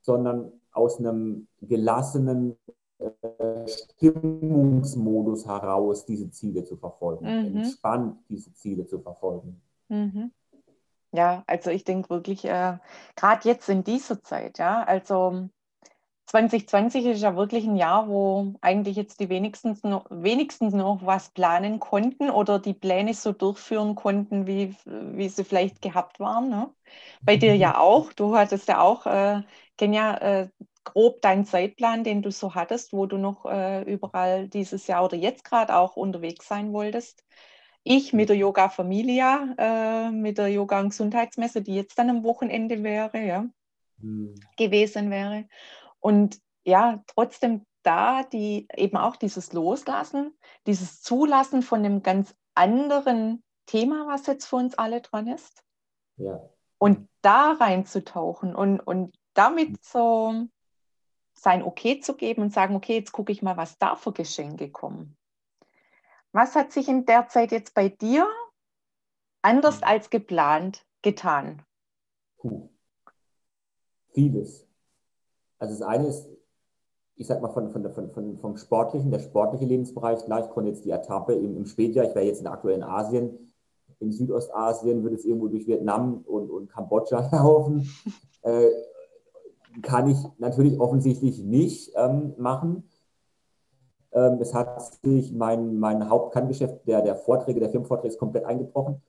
sondern 0.00 0.52
aus 0.72 0.98
einem 0.98 1.48
gelassenen 1.60 2.56
äh, 2.98 3.66
Stimmungsmodus 3.66 5.46
heraus 5.46 6.04
diese 6.04 6.30
Ziele 6.30 6.64
zu 6.64 6.76
verfolgen, 6.76 7.24
mhm. 7.24 7.56
entspannt 7.56 8.18
diese 8.28 8.52
Ziele 8.54 8.86
zu 8.86 9.00
verfolgen. 9.00 9.60
Mhm. 9.88 10.32
Ja, 11.12 11.44
also 11.46 11.70
ich 11.70 11.84
denke 11.84 12.10
wirklich, 12.10 12.44
äh, 12.44 12.78
gerade 13.14 13.48
jetzt 13.48 13.68
in 13.68 13.84
dieser 13.84 14.22
Zeit, 14.22 14.58
ja, 14.58 14.82
also 14.82 15.48
2020 16.26 17.06
ist 17.06 17.22
ja 17.22 17.36
wirklich 17.36 17.64
ein 17.66 17.76
Jahr, 17.76 18.08
wo 18.08 18.54
eigentlich 18.60 18.96
jetzt 18.96 19.20
die 19.20 19.28
wenigstens 19.28 19.84
noch, 19.84 20.06
wenigstens 20.10 20.74
noch 20.74 21.06
was 21.06 21.30
planen 21.30 21.78
konnten 21.78 22.30
oder 22.30 22.58
die 22.58 22.74
Pläne 22.74 23.14
so 23.14 23.32
durchführen 23.32 23.94
konnten, 23.94 24.46
wie, 24.46 24.74
wie 24.84 25.28
sie 25.28 25.44
vielleicht 25.44 25.80
gehabt 25.82 26.18
waren. 26.18 26.48
Ne? 26.48 26.68
Bei 27.22 27.36
dir 27.36 27.56
ja 27.56 27.78
auch. 27.78 28.12
Du 28.12 28.36
hattest 28.36 28.66
ja 28.68 28.80
auch, 28.80 29.06
äh, 29.06 29.42
ja, 29.80 30.16
äh, 30.16 30.48
grob 30.82 31.20
deinen 31.22 31.44
Zeitplan, 31.44 32.02
den 32.04 32.22
du 32.22 32.30
so 32.30 32.54
hattest, 32.54 32.92
wo 32.92 33.06
du 33.06 33.18
noch 33.18 33.44
äh, 33.46 33.82
überall 33.82 34.48
dieses 34.48 34.86
Jahr 34.86 35.04
oder 35.04 35.16
jetzt 35.16 35.44
gerade 35.44 35.76
auch 35.76 35.96
unterwegs 35.96 36.48
sein 36.48 36.72
wolltest. 36.72 37.24
Ich 37.84 38.12
mit 38.12 38.30
der 38.30 38.36
Yoga 38.36 38.68
Familia, 38.68 39.54
äh, 39.58 40.10
mit 40.10 40.38
der 40.38 40.48
Yoga 40.48 40.80
und 40.80 40.90
Gesundheitsmesse, 40.90 41.62
die 41.62 41.76
jetzt 41.76 41.98
dann 41.98 42.10
am 42.10 42.24
Wochenende 42.24 42.82
wäre, 42.82 43.20
ja, 43.24 43.46
mhm. 43.98 44.34
gewesen 44.56 45.10
wäre. 45.10 45.44
Und 46.06 46.40
ja, 46.62 47.02
trotzdem 47.08 47.66
da 47.82 48.22
die 48.22 48.68
eben 48.76 48.96
auch 48.96 49.16
dieses 49.16 49.52
Loslassen, 49.52 50.38
dieses 50.68 51.02
Zulassen 51.02 51.62
von 51.62 51.80
einem 51.80 52.04
ganz 52.04 52.32
anderen 52.54 53.42
Thema, 53.66 54.06
was 54.06 54.24
jetzt 54.28 54.46
für 54.46 54.54
uns 54.54 54.78
alle 54.78 55.00
dran 55.00 55.26
ist. 55.26 55.64
Ja. 56.16 56.48
Und 56.78 57.08
da 57.22 57.54
reinzutauchen 57.54 58.54
und, 58.54 58.78
und 58.78 59.18
damit 59.34 59.82
so 59.84 60.46
sein 61.32 61.64
Okay 61.64 61.98
zu 61.98 62.14
geben 62.14 62.42
und 62.42 62.52
sagen, 62.52 62.76
okay, 62.76 62.94
jetzt 62.94 63.10
gucke 63.10 63.32
ich 63.32 63.42
mal, 63.42 63.56
was 63.56 63.76
da 63.78 63.96
für 63.96 64.12
Geschenke 64.12 64.70
kommen. 64.70 65.16
Was 66.30 66.54
hat 66.54 66.70
sich 66.70 66.86
in 66.86 67.04
der 67.04 67.26
Zeit 67.26 67.50
jetzt 67.50 67.74
bei 67.74 67.88
dir 67.88 68.28
anders 69.42 69.80
hm. 69.80 69.88
als 69.88 70.10
geplant 70.10 70.86
getan? 71.02 71.64
Puh. 72.38 72.70
Vieles. 74.14 74.65
Also 75.58 75.74
das 75.74 75.82
eine 75.82 76.08
ist, 76.08 76.28
ich 77.14 77.26
sag 77.26 77.40
mal, 77.40 77.48
von, 77.48 77.70
von, 77.70 77.90
von, 77.92 78.10
von, 78.10 78.38
vom 78.38 78.56
sportlichen, 78.56 79.10
der 79.10 79.20
sportliche 79.20 79.64
Lebensbereich, 79.64 80.24
klar, 80.24 80.44
ich 80.44 80.50
konnte 80.50 80.70
jetzt 80.70 80.84
die 80.84 80.90
Etappe 80.90 81.34
im, 81.34 81.56
im 81.56 81.66
Spätjahr, 81.66 82.06
ich 82.06 82.14
wäre 82.14 82.26
jetzt 82.26 82.40
in 82.40 82.46
aktuell 82.46 82.76
in 82.76 82.82
Asien, 82.82 83.52
in 84.00 84.12
Südostasien, 84.12 85.02
würde 85.02 85.16
es 85.16 85.24
irgendwo 85.24 85.48
durch 85.48 85.66
Vietnam 85.66 86.22
und, 86.26 86.50
und 86.50 86.68
Kambodscha 86.68 87.28
laufen. 87.32 87.88
Äh, 88.42 88.68
kann 89.82 90.08
ich 90.08 90.18
natürlich 90.38 90.78
offensichtlich 90.80 91.42
nicht 91.42 91.92
ähm, 91.96 92.34
machen. 92.38 92.84
Ähm, 94.12 94.38
es 94.40 94.54
hat 94.54 94.82
sich 95.02 95.32
mein, 95.32 95.78
mein 95.78 96.08
Hauptkerngeschäft 96.08 96.86
der, 96.86 97.02
der 97.02 97.16
Vorträge, 97.16 97.60
der 97.60 97.70
Firmenvorträge 97.70 98.12
ist 98.12 98.18
komplett 98.18 98.44
eingebrochen. 98.44 99.02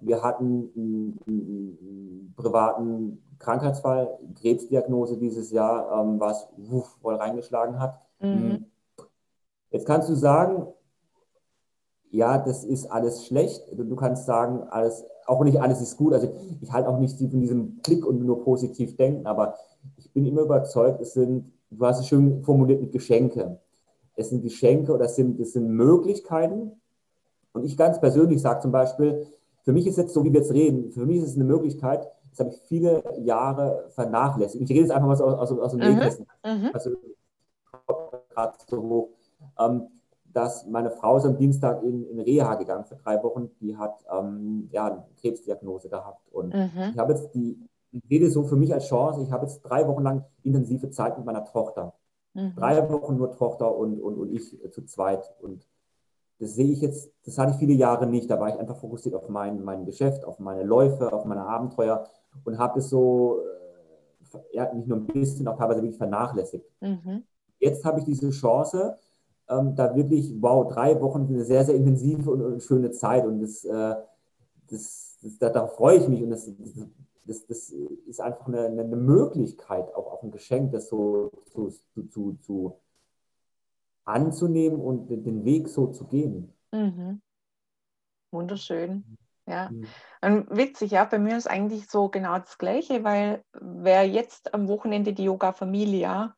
Wir 0.00 0.22
hatten 0.22 0.70
einen, 0.76 1.18
einen 1.26 2.34
privaten 2.36 3.22
Krankheitsfall, 3.38 4.18
Krebsdiagnose 4.40 5.16
dieses 5.16 5.50
Jahr, 5.50 6.00
ähm, 6.00 6.20
was 6.20 6.48
wuff, 6.56 6.96
voll 7.00 7.16
reingeschlagen 7.16 7.80
hat. 7.80 8.00
Mhm. 8.20 8.50
Hm. 8.50 8.64
Jetzt 9.70 9.86
kannst 9.86 10.08
du 10.08 10.14
sagen, 10.14 10.66
ja, 12.10 12.38
das 12.38 12.64
ist 12.64 12.90
alles 12.90 13.26
schlecht. 13.26 13.62
Du 13.72 13.96
kannst 13.96 14.26
sagen, 14.26 14.64
alles, 14.68 15.04
auch 15.26 15.44
nicht 15.44 15.60
alles 15.60 15.80
ist 15.80 15.96
gut. 15.96 16.12
Also 16.12 16.32
ich 16.60 16.72
halte 16.72 16.88
auch 16.88 16.98
nicht 16.98 17.18
von 17.18 17.40
diesem 17.40 17.76
Blick 17.76 18.04
und 18.04 18.24
nur 18.24 18.42
positiv 18.42 18.96
denken, 18.96 19.26
aber 19.26 19.54
ich 19.96 20.12
bin 20.12 20.26
immer 20.26 20.42
überzeugt, 20.42 21.00
es 21.00 21.14
sind, 21.14 21.52
du 21.70 21.86
hast 21.86 22.00
es 22.00 22.08
schön 22.08 22.42
formuliert 22.42 22.80
mit 22.80 22.92
Geschenke. 22.92 23.60
Es 24.16 24.30
sind 24.30 24.42
Geschenke 24.42 24.92
oder 24.92 25.04
es 25.04 25.16
sind, 25.16 25.38
es 25.40 25.52
sind 25.52 25.68
Möglichkeiten. 25.68 26.72
Und 27.52 27.64
ich 27.64 27.76
ganz 27.76 28.00
persönlich 28.00 28.42
sage 28.42 28.60
zum 28.60 28.72
Beispiel, 28.72 29.26
für 29.70 29.74
mich 29.74 29.86
ist 29.86 29.98
jetzt 29.98 30.14
so, 30.14 30.24
wie 30.24 30.32
wir 30.32 30.40
jetzt 30.40 30.52
reden, 30.52 30.90
für 30.90 31.06
mich 31.06 31.18
ist 31.18 31.28
es 31.28 31.34
eine 31.36 31.44
Möglichkeit, 31.44 32.08
das 32.30 32.40
habe 32.40 32.50
ich 32.50 32.60
viele 32.62 33.04
Jahre 33.20 33.84
vernachlässigt. 33.90 34.64
Ich 34.64 34.68
rede 34.68 34.80
jetzt 34.80 34.90
einfach 34.90 35.06
mal 35.06 35.14
aus, 35.14 35.20
aus, 35.20 35.56
aus 35.56 35.70
dem 35.70 35.78
mhm. 35.78 35.94
Nähkästchen. 35.94 36.26
Mhm. 36.44 36.70
Also 36.72 36.90
gerade 38.34 38.58
so 38.66 38.82
hoch. 38.82 39.08
Ähm, 39.60 39.86
dass 40.24 40.66
meine 40.66 40.90
Frau 40.90 41.18
ist 41.18 41.24
am 41.24 41.36
Dienstag 41.36 41.84
in, 41.84 42.04
in 42.08 42.18
Reha 42.18 42.56
gegangen 42.56 42.84
für 42.84 42.96
drei 42.96 43.22
Wochen. 43.22 43.50
Die 43.60 43.76
hat 43.76 44.04
ähm, 44.12 44.68
ja, 44.72 44.86
eine 44.86 45.04
Krebsdiagnose 45.20 45.88
gehabt. 45.88 46.26
Und 46.32 46.52
mhm. 46.52 46.90
ich 46.92 46.98
habe 46.98 47.12
jetzt 47.12 47.32
die, 47.32 47.56
ich 47.92 48.02
rede 48.10 48.28
so 48.28 48.42
für 48.42 48.56
mich 48.56 48.74
als 48.74 48.88
Chance, 48.88 49.22
ich 49.22 49.30
habe 49.30 49.46
jetzt 49.46 49.62
drei 49.62 49.86
Wochen 49.86 50.02
lang 50.02 50.24
intensive 50.42 50.90
Zeit 50.90 51.16
mit 51.16 51.26
meiner 51.26 51.44
Tochter. 51.44 51.94
Mhm. 52.34 52.54
Drei 52.56 52.90
Wochen 52.90 53.16
nur 53.16 53.30
Tochter 53.30 53.72
und, 53.72 54.00
und, 54.00 54.16
und 54.18 54.32
ich 54.32 54.58
zu 54.72 54.84
zweit. 54.84 55.32
Und 55.40 55.64
das 56.40 56.54
sehe 56.54 56.72
ich 56.72 56.80
jetzt, 56.80 57.12
das 57.24 57.36
hatte 57.36 57.52
ich 57.52 57.58
viele 57.58 57.74
Jahre 57.74 58.06
nicht. 58.06 58.30
Da 58.30 58.40
war 58.40 58.48
ich 58.48 58.58
einfach 58.58 58.78
fokussiert 58.78 59.14
auf 59.14 59.28
mein, 59.28 59.62
mein 59.62 59.84
Geschäft, 59.84 60.24
auf 60.24 60.38
meine 60.38 60.62
Läufe, 60.62 61.12
auf 61.12 61.26
meine 61.26 61.44
Abenteuer 61.44 62.08
und 62.44 62.58
habe 62.58 62.78
es 62.78 62.88
so, 62.88 63.40
äh, 64.32 64.56
ja, 64.56 64.72
nicht 64.72 64.88
nur 64.88 64.96
ein 64.96 65.06
bisschen, 65.06 65.46
auch 65.48 65.58
teilweise 65.58 65.82
wirklich 65.82 65.98
vernachlässigt. 65.98 66.64
Mhm. 66.80 67.24
Jetzt 67.58 67.84
habe 67.84 67.98
ich 67.98 68.06
diese 68.06 68.30
Chance, 68.30 68.96
ähm, 69.50 69.74
da 69.76 69.94
wirklich, 69.94 70.34
wow, 70.40 70.66
drei 70.66 70.98
Wochen 71.02 71.26
eine 71.28 71.44
sehr, 71.44 71.64
sehr 71.64 71.74
intensive 71.74 72.30
und, 72.30 72.40
und 72.40 72.62
schöne 72.62 72.90
Zeit 72.90 73.26
und 73.26 73.40
das, 73.40 73.64
äh, 73.64 73.94
das, 74.70 75.18
das, 75.22 75.38
da, 75.38 75.50
darauf 75.50 75.74
freue 75.74 75.98
ich 75.98 76.08
mich 76.08 76.22
und 76.22 76.30
das, 76.30 76.50
das, 77.26 77.46
das 77.46 77.70
ist 78.06 78.20
einfach 78.20 78.46
eine, 78.46 78.66
eine 78.66 78.96
Möglichkeit, 78.96 79.94
auch, 79.94 80.10
auch 80.10 80.22
ein 80.22 80.30
Geschenk, 80.30 80.72
das 80.72 80.88
so 80.88 81.30
zu, 81.50 81.68
zu, 81.92 82.08
zu, 82.08 82.32
zu 82.40 82.76
anzunehmen 84.12 84.80
und 84.80 85.08
den 85.08 85.44
Weg 85.44 85.68
so 85.68 85.88
zu 85.88 86.06
gehen. 86.06 86.52
Mhm. 86.72 87.20
Wunderschön. 88.32 89.16
Ja, 89.46 89.70
und 90.22 90.48
witzig, 90.50 90.92
ja, 90.92 91.04
bei 91.04 91.18
mir 91.18 91.36
ist 91.36 91.48
eigentlich 91.48 91.90
so 91.90 92.08
genau 92.08 92.38
das 92.38 92.56
Gleiche, 92.56 93.02
weil 93.02 93.42
wäre 93.52 94.04
jetzt 94.04 94.54
am 94.54 94.68
Wochenende 94.68 95.12
die 95.12 95.24
Yoga 95.24 95.52
Familia, 95.52 96.36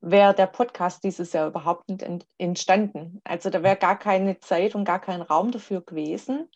wäre 0.00 0.34
der 0.34 0.46
Podcast 0.46 1.02
dieses 1.02 1.32
Jahr 1.32 1.48
überhaupt 1.48 1.88
nicht 1.88 2.04
entstanden. 2.38 3.20
Also 3.24 3.50
da 3.50 3.64
wäre 3.64 3.76
gar 3.76 3.98
keine 3.98 4.38
Zeit 4.38 4.76
und 4.76 4.84
gar 4.84 5.00
kein 5.00 5.22
Raum 5.22 5.50
dafür 5.50 5.80
gewesen. 5.80 6.48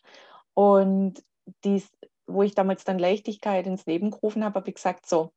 Und 0.53 1.21
dies, 1.65 1.89
wo 2.25 2.43
ich 2.43 2.55
damals 2.55 2.85
dann 2.85 2.99
Leichtigkeit 2.99 3.67
ins 3.67 3.85
Leben 3.85 4.11
gerufen 4.11 4.45
habe, 4.45 4.55
habe 4.55 4.69
ich 4.69 4.75
gesagt, 4.75 5.07
so, 5.07 5.33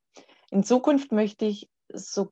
in 0.51 0.63
Zukunft 0.63 1.11
möchte 1.11 1.47
ich 1.47 1.69
so 1.93 2.31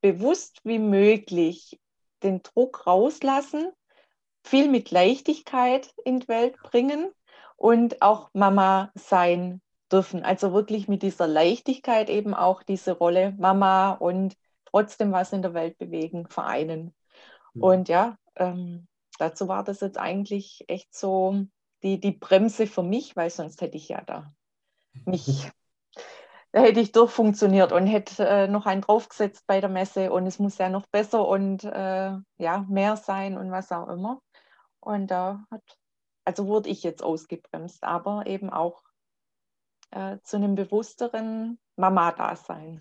bewusst 0.00 0.60
wie 0.64 0.78
möglich 0.78 1.80
den 2.22 2.42
Druck 2.42 2.86
rauslassen, 2.86 3.70
viel 4.42 4.68
mit 4.68 4.90
Leichtigkeit 4.90 5.92
in 6.04 6.20
die 6.20 6.28
Welt 6.28 6.56
bringen 6.62 7.10
und 7.56 8.02
auch 8.02 8.30
Mama 8.32 8.90
sein 8.94 9.60
dürfen. 9.90 10.22
Also 10.22 10.52
wirklich 10.52 10.88
mit 10.88 11.02
dieser 11.02 11.26
Leichtigkeit 11.26 12.10
eben 12.10 12.34
auch 12.34 12.62
diese 12.62 12.92
Rolle 12.92 13.34
Mama 13.38 13.92
und 13.92 14.36
trotzdem 14.64 15.12
was 15.12 15.32
in 15.32 15.42
der 15.42 15.54
Welt 15.54 15.78
bewegen, 15.78 16.28
vereinen. 16.28 16.94
Mhm. 17.54 17.62
Und 17.62 17.88
ja, 17.88 18.16
ähm, 18.36 18.86
dazu 19.18 19.48
war 19.48 19.64
das 19.64 19.80
jetzt 19.80 19.98
eigentlich 19.98 20.64
echt 20.68 20.94
so 20.94 21.46
die, 21.82 22.00
die 22.00 22.12
Bremse 22.12 22.66
für 22.66 22.82
mich, 22.82 23.16
weil 23.16 23.30
sonst 23.30 23.60
hätte 23.60 23.76
ich 23.76 23.88
ja 23.88 24.02
da 24.02 24.32
mich, 25.06 25.50
da 26.56 26.62
hätte 26.62 26.80
ich 26.80 26.90
durchfunktioniert 26.90 27.72
und 27.72 27.86
hätte 27.86 28.26
äh, 28.26 28.48
noch 28.48 28.64
einen 28.64 28.80
draufgesetzt 28.80 29.46
bei 29.46 29.60
der 29.60 29.68
Messe 29.68 30.10
und 30.10 30.26
es 30.26 30.38
muss 30.38 30.56
ja 30.56 30.70
noch 30.70 30.86
besser 30.86 31.28
und 31.28 31.64
äh, 31.64 32.12
ja, 32.38 32.66
mehr 32.66 32.96
sein 32.96 33.36
und 33.36 33.50
was 33.50 33.70
auch 33.72 33.88
immer. 33.88 34.22
Und 34.80 35.10
da 35.10 35.44
hat, 35.50 35.60
also 36.24 36.46
wurde 36.46 36.70
ich 36.70 36.82
jetzt 36.82 37.02
ausgebremst, 37.02 37.84
aber 37.84 38.26
eben 38.26 38.48
auch 38.48 38.82
äh, 39.90 40.16
zu 40.24 40.36
einem 40.36 40.54
bewussteren 40.54 41.58
Mama-Dasein. 41.76 42.80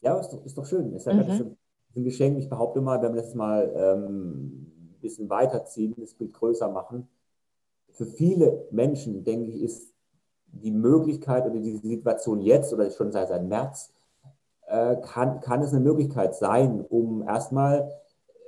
Ja, 0.00 0.20
ist 0.20 0.28
doch, 0.28 0.44
ist 0.44 0.56
doch 0.56 0.64
schön. 0.64 0.94
Ist 0.94 1.08
ja 1.08 1.14
mhm. 1.14 1.56
ein 1.96 2.04
Geschenk. 2.04 2.38
Ich 2.38 2.48
behaupte 2.48 2.80
mal, 2.80 3.02
wenn 3.02 3.16
wir 3.16 3.22
das 3.22 3.34
mal 3.34 3.72
ähm, 3.74 4.70
ein 4.92 5.00
bisschen 5.00 5.28
weiterziehen, 5.28 5.96
das 5.98 6.14
Bild 6.14 6.32
größer 6.32 6.70
machen, 6.70 7.08
für 7.90 8.06
viele 8.06 8.68
Menschen, 8.70 9.24
denke 9.24 9.50
ich, 9.50 9.62
ist 9.62 9.93
die 10.62 10.70
Möglichkeit 10.70 11.46
oder 11.46 11.58
diese 11.58 11.78
Situation 11.78 12.40
jetzt 12.40 12.72
oder 12.72 12.90
schon 12.90 13.12
seit, 13.12 13.28
seit 13.28 13.44
März, 13.44 13.92
äh, 14.66 14.96
kann, 14.96 15.40
kann 15.40 15.62
es 15.62 15.72
eine 15.72 15.80
Möglichkeit 15.80 16.34
sein, 16.34 16.84
um 16.88 17.22
erstmal 17.22 17.90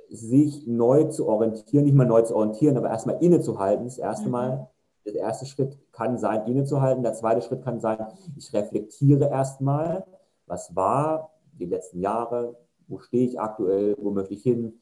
sich 0.09 0.65
neu 0.67 1.05
zu 1.05 1.27
orientieren, 1.27 1.85
nicht 1.85 1.95
mal 1.95 2.05
neu 2.05 2.21
zu 2.21 2.35
orientieren, 2.35 2.77
aber 2.77 2.89
erstmal 2.89 3.21
innezuhalten. 3.21 3.85
Das 3.85 3.97
erste 3.97 4.25
mhm. 4.25 4.31
Mal, 4.31 4.67
der 5.05 5.15
erste 5.15 5.45
Schritt 5.45 5.77
kann 5.91 6.17
sein, 6.17 6.45
innezuhalten. 6.47 7.03
Der 7.03 7.13
zweite 7.13 7.41
Schritt 7.41 7.63
kann 7.63 7.79
sein, 7.79 7.97
ich 8.35 8.53
reflektiere 8.53 9.29
erstmal, 9.29 10.05
was 10.45 10.75
war 10.75 11.31
die 11.53 11.65
letzten 11.65 11.99
Jahre, 11.99 12.55
wo 12.87 12.99
stehe 12.99 13.25
ich 13.25 13.39
aktuell, 13.39 13.95
wo 13.99 14.11
möchte 14.11 14.33
ich 14.33 14.43
hin, 14.43 14.81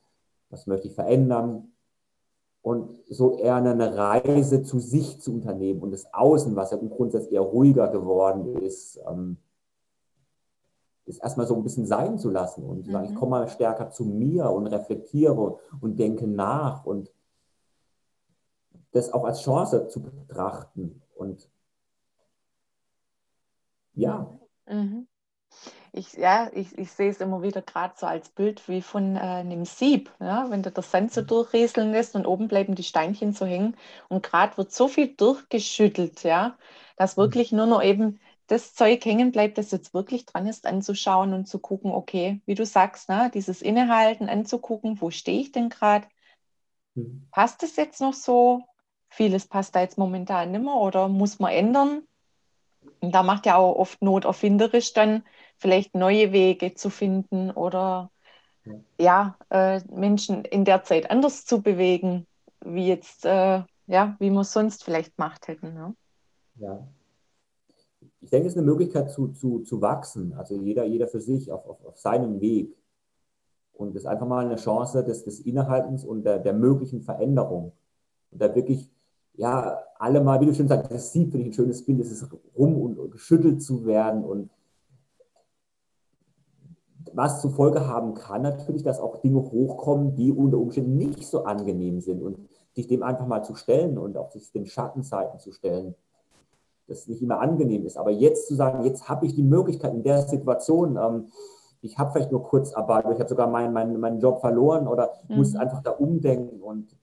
was 0.49 0.67
möchte 0.67 0.87
ich 0.87 0.95
verändern. 0.95 1.71
Und 2.65 2.97
so 3.07 3.37
eher 3.37 3.57
eine 3.57 3.95
Reise 3.95 4.63
zu 4.63 4.79
sich 4.79 5.21
zu 5.21 5.33
unternehmen 5.35 5.83
und 5.83 5.91
das 5.91 6.11
Außen, 6.11 6.55
was 6.55 6.71
ja 6.71 6.77
im 6.77 6.89
Grundsatz 6.89 7.27
eher 7.27 7.41
ruhiger 7.41 7.89
geworden 7.89 8.55
ist, 8.63 8.99
ähm, 9.07 9.37
ist 11.05 11.21
erstmal 11.21 11.45
so 11.45 11.55
ein 11.55 11.61
bisschen 11.61 11.85
sein 11.85 12.17
zu 12.17 12.31
lassen 12.31 12.63
und 12.63 12.87
mhm. 12.87 12.91
sagen, 12.91 13.05
ich 13.05 13.11
mhm. 13.11 13.17
komme 13.17 13.29
mal 13.29 13.47
stärker 13.49 13.91
zu 13.91 14.03
mir 14.03 14.49
und 14.49 14.65
reflektiere 14.65 15.59
und 15.79 15.99
denke 15.99 16.25
nach 16.25 16.87
und 16.87 17.11
das 18.93 19.13
auch 19.13 19.25
als 19.25 19.41
Chance 19.41 19.87
zu 19.87 20.01
betrachten. 20.01 21.03
Und 21.13 21.47
ja. 23.93 24.39
Mhm. 24.67 25.05
Ich, 25.97 26.11
ja, 26.13 26.51
ich, 26.53 26.77
ich 26.77 26.91
sehe 26.91 27.09
es 27.09 27.21
immer 27.21 27.41
wieder 27.41 27.61
gerade 27.61 27.93
so 27.95 28.05
als 28.05 28.27
Bild 28.27 28.67
wie 28.67 28.81
von 28.81 29.15
äh, 29.15 29.19
einem 29.19 29.63
Sieb. 29.63 30.11
Ja? 30.19 30.49
Wenn 30.49 30.61
du 30.61 30.69
das 30.69 30.91
Sand 30.91 31.13
so 31.13 31.21
mhm. 31.21 31.27
durchrieseln 31.27 31.91
lässt 31.93 32.15
und 32.15 32.27
oben 32.27 32.49
bleiben 32.49 32.75
die 32.75 32.83
Steinchen 32.83 33.31
so 33.31 33.45
hängen 33.45 33.77
und 34.09 34.21
gerade 34.21 34.57
wird 34.57 34.73
so 34.73 34.89
viel 34.89 35.15
durchgeschüttelt, 35.15 36.23
ja, 36.23 36.57
dass 36.97 37.15
wirklich 37.15 37.53
nur 37.53 37.65
noch 37.65 37.81
eben 37.81 38.19
das 38.47 38.73
Zeug 38.73 39.05
hängen 39.05 39.31
bleibt, 39.31 39.57
das 39.57 39.71
jetzt 39.71 39.93
wirklich 39.93 40.25
dran 40.25 40.47
ist, 40.47 40.65
anzuschauen 40.65 41.33
und 41.33 41.47
zu 41.47 41.59
gucken, 41.59 41.91
okay, 41.91 42.41
wie 42.45 42.55
du 42.55 42.65
sagst, 42.65 43.07
ne, 43.07 43.31
dieses 43.33 43.61
Innehalten, 43.61 44.27
anzugucken, 44.27 44.99
wo 44.99 45.11
stehe 45.11 45.39
ich 45.39 45.53
denn 45.53 45.69
gerade? 45.69 46.07
Mhm. 46.95 47.25
Passt 47.31 47.63
es 47.63 47.77
jetzt 47.77 48.01
noch 48.01 48.13
so? 48.13 48.63
Vieles 49.07 49.47
passt 49.47 49.73
da 49.75 49.79
jetzt 49.79 49.97
momentan 49.97 50.51
nicht 50.51 50.61
mehr 50.61 50.73
oder 50.75 51.07
muss 51.07 51.39
man 51.39 51.53
ändern? 51.53 52.01
Und 52.99 53.15
da 53.15 53.23
macht 53.23 53.45
ja 53.45 53.55
auch 53.55 53.75
oft 53.75 54.01
Not 54.01 54.25
erfinderisch 54.25 54.91
dann 54.91 55.23
vielleicht 55.57 55.95
neue 55.95 56.31
Wege 56.31 56.73
zu 56.73 56.89
finden 56.89 57.51
oder 57.51 58.11
ja, 58.97 59.37
äh, 59.49 59.81
Menschen 59.93 60.43
in 60.45 60.65
der 60.65 60.83
Zeit 60.83 61.11
anders 61.11 61.45
zu 61.45 61.61
bewegen, 61.61 62.25
wie 62.61 62.87
jetzt, 62.87 63.25
äh, 63.25 63.63
ja, 63.87 64.15
wie 64.19 64.31
wir 64.31 64.41
es 64.41 64.53
sonst 64.53 64.83
vielleicht 64.83 65.15
gemacht 65.17 65.47
hätten. 65.47 65.73
Ne? 65.73 65.95
Ja, 66.55 66.87
ich 68.21 68.31
denke, 68.31 68.47
es 68.47 68.53
ist 68.53 68.57
eine 68.57 68.65
Möglichkeit 68.65 69.11
zu, 69.11 69.27
zu, 69.29 69.59
zu 69.59 69.81
wachsen, 69.81 70.33
also 70.33 70.55
jeder, 70.55 70.83
jeder 70.85 71.07
für 71.07 71.21
sich 71.21 71.51
auf, 71.51 71.67
auf, 71.67 71.85
auf 71.85 71.97
seinem 71.99 72.41
Weg. 72.41 72.75
Und 73.73 73.89
es 73.89 74.03
ist 74.03 74.05
einfach 74.07 74.25
mal 74.25 74.45
eine 74.45 74.55
Chance 74.55 75.03
des, 75.03 75.23
des 75.25 75.41
Innehaltens 75.41 76.03
und 76.03 76.23
der, 76.23 76.39
der 76.39 76.53
möglichen 76.53 77.01
Veränderung. 77.01 77.73
Und 78.31 78.41
da 78.41 78.55
wirklich, 78.55 78.89
ja, 79.33 79.79
alle 79.99 80.21
mal, 80.21 80.41
wie 80.41 80.47
du 80.47 80.53
schon 80.55 80.67
sagst, 80.67 80.91
das 80.91 81.11
sieht, 81.11 81.31
finde 81.31 81.41
ich 81.41 81.51
ein 81.51 81.53
schönes 81.53 81.85
Bild, 81.85 81.99
es 81.99 82.11
ist 82.11 82.27
rum 82.57 82.75
und 82.81 83.11
geschüttelt 83.11 83.61
zu 83.61 83.85
werden 83.85 84.23
und 84.23 84.49
was 87.15 87.41
zur 87.41 87.51
Folge 87.51 87.87
haben 87.87 88.13
kann, 88.13 88.41
natürlich, 88.41 88.83
dass 88.83 88.99
auch 88.99 89.17
Dinge 89.17 89.39
hochkommen, 89.39 90.15
die 90.15 90.31
unter 90.31 90.57
Umständen 90.57 90.97
nicht 90.97 91.27
so 91.27 91.43
angenehm 91.43 92.01
sind 92.01 92.21
und 92.21 92.37
sich 92.73 92.87
dem 92.87 93.03
einfach 93.03 93.27
mal 93.27 93.43
zu 93.43 93.55
stellen 93.55 93.97
und 93.97 94.17
auch 94.17 94.31
sich 94.31 94.51
den 94.51 94.65
Schattenzeiten 94.65 95.39
zu 95.39 95.51
stellen 95.51 95.95
das 96.87 97.07
nicht 97.07 97.21
immer 97.21 97.39
angenehm 97.39 97.85
ist. 97.85 97.97
Aber 97.97 98.11
jetzt 98.11 98.47
zu 98.47 98.55
sagen, 98.55 98.83
jetzt 98.83 99.09
habe 99.09 99.25
ich 99.25 99.35
die 99.35 99.43
Möglichkeit 99.43 99.93
in 99.93 100.03
der 100.03 100.21
Situation, 100.21 100.97
ähm, 100.97 101.27
ich 101.81 101.97
habe 101.97 102.11
vielleicht 102.11 102.31
nur 102.31 102.43
Kurzarbeit, 102.43 103.05
oder 103.05 103.13
ich 103.13 103.19
habe 103.19 103.29
sogar 103.29 103.47
meinen, 103.47 103.73
meinen, 103.73 103.99
meinen 103.99 104.19
Job 104.19 104.41
verloren 104.41 104.87
oder 104.87 105.13
mhm. 105.27 105.37
muss 105.37 105.55
einfach 105.55 105.81
da 105.83 105.91
umdenken 105.91 106.61
und 106.61 106.95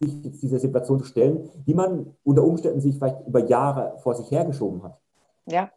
sich 0.00 0.40
dieser 0.40 0.58
Situation 0.58 1.00
zu 1.00 1.06
stellen, 1.06 1.50
die 1.66 1.74
man 1.74 2.14
unter 2.22 2.44
Umständen 2.44 2.80
sich 2.80 2.96
vielleicht 2.96 3.26
über 3.26 3.40
Jahre 3.46 3.98
vor 3.98 4.14
sich 4.14 4.30
hergeschoben 4.30 4.82
hat. 4.82 4.98
Ja. 5.46 5.70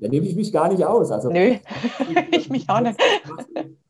Da 0.00 0.08
nehme 0.08 0.26
ich 0.26 0.36
mich 0.36 0.52
gar 0.52 0.68
nicht 0.68 0.84
aus. 0.84 1.10
Also, 1.10 1.30
Nö, 1.30 1.56
ich 2.30 2.48
mich 2.50 2.68
auch 2.68 2.80
nicht. 2.80 3.00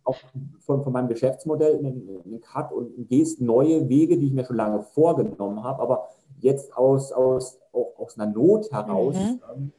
Auch 0.07 0.18
von, 0.59 0.85
von 0.85 0.92
meinem 0.92 1.09
Geschäftsmodell 1.09 1.76
in 1.76 2.07
den 2.30 2.40
Cut 2.42 2.72
und 2.72 3.09
gehst 3.09 3.40
neue 3.40 3.88
Wege, 3.88 4.18
die 4.18 4.26
ich 4.26 4.33
mir 4.35 4.44
schon 4.44 4.57
lange 4.57 4.83
vorgenommen 4.83 5.64
habe, 5.64 5.80
aber 5.80 6.11
jetzt 6.40 6.76
aus, 6.76 7.11
aus, 7.11 7.59
auch 7.72 7.94
aus 7.96 8.18
einer 8.18 8.30
Not 8.30 8.70
heraus 8.70 9.16
mhm. 9.16 9.40
ähm, 9.50 9.72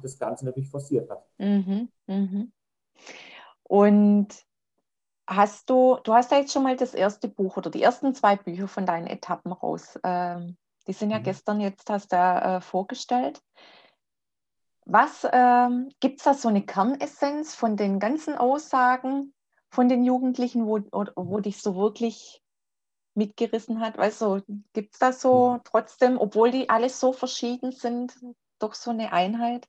das 0.00 0.16
Ganze 0.16 0.44
natürlich 0.44 0.70
forciert 0.70 1.10
hat. 1.10 1.24
Mhm. 1.38 1.88
Mhm. 2.06 2.52
Und 3.64 4.28
hast 5.26 5.68
du, 5.70 5.98
du 6.04 6.14
hast 6.14 6.30
ja 6.30 6.38
jetzt 6.38 6.52
schon 6.52 6.62
mal 6.62 6.76
das 6.76 6.94
erste 6.94 7.28
Buch 7.28 7.56
oder 7.56 7.70
die 7.70 7.82
ersten 7.82 8.14
zwei 8.14 8.36
Bücher 8.36 8.68
von 8.68 8.86
deinen 8.86 9.06
Etappen 9.06 9.52
raus. 9.52 9.98
Ähm, 10.04 10.56
die 10.86 10.92
sind 10.92 11.10
ja 11.10 11.18
mhm. 11.18 11.24
gestern 11.24 11.60
jetzt, 11.60 11.88
hast 11.90 12.12
du 12.12 12.16
äh, 12.16 12.60
vorgestellt. 12.60 13.42
Was 14.86 15.26
ähm, 15.32 15.88
gibt 16.00 16.18
es 16.18 16.24
da 16.24 16.34
so 16.34 16.48
eine 16.48 16.64
Kernessenz 16.64 17.54
von 17.54 17.76
den 17.76 17.98
ganzen 17.98 18.34
Aussagen 18.34 19.32
von 19.70 19.88
den 19.88 20.04
Jugendlichen, 20.04 20.66
wo, 20.66 20.80
wo 21.16 21.40
dich 21.40 21.62
so 21.62 21.74
wirklich 21.74 22.42
mitgerissen 23.14 23.80
hat? 23.80 23.98
Also 23.98 24.40
gibt 24.72 24.94
es 24.94 24.98
da 24.98 25.12
so 25.12 25.54
hm. 25.54 25.60
trotzdem, 25.64 26.18
obwohl 26.18 26.50
die 26.50 26.68
alle 26.68 26.90
so 26.90 27.12
verschieden 27.12 27.72
sind, 27.72 28.14
doch 28.58 28.74
so 28.74 28.90
eine 28.90 29.12
Einheit? 29.12 29.66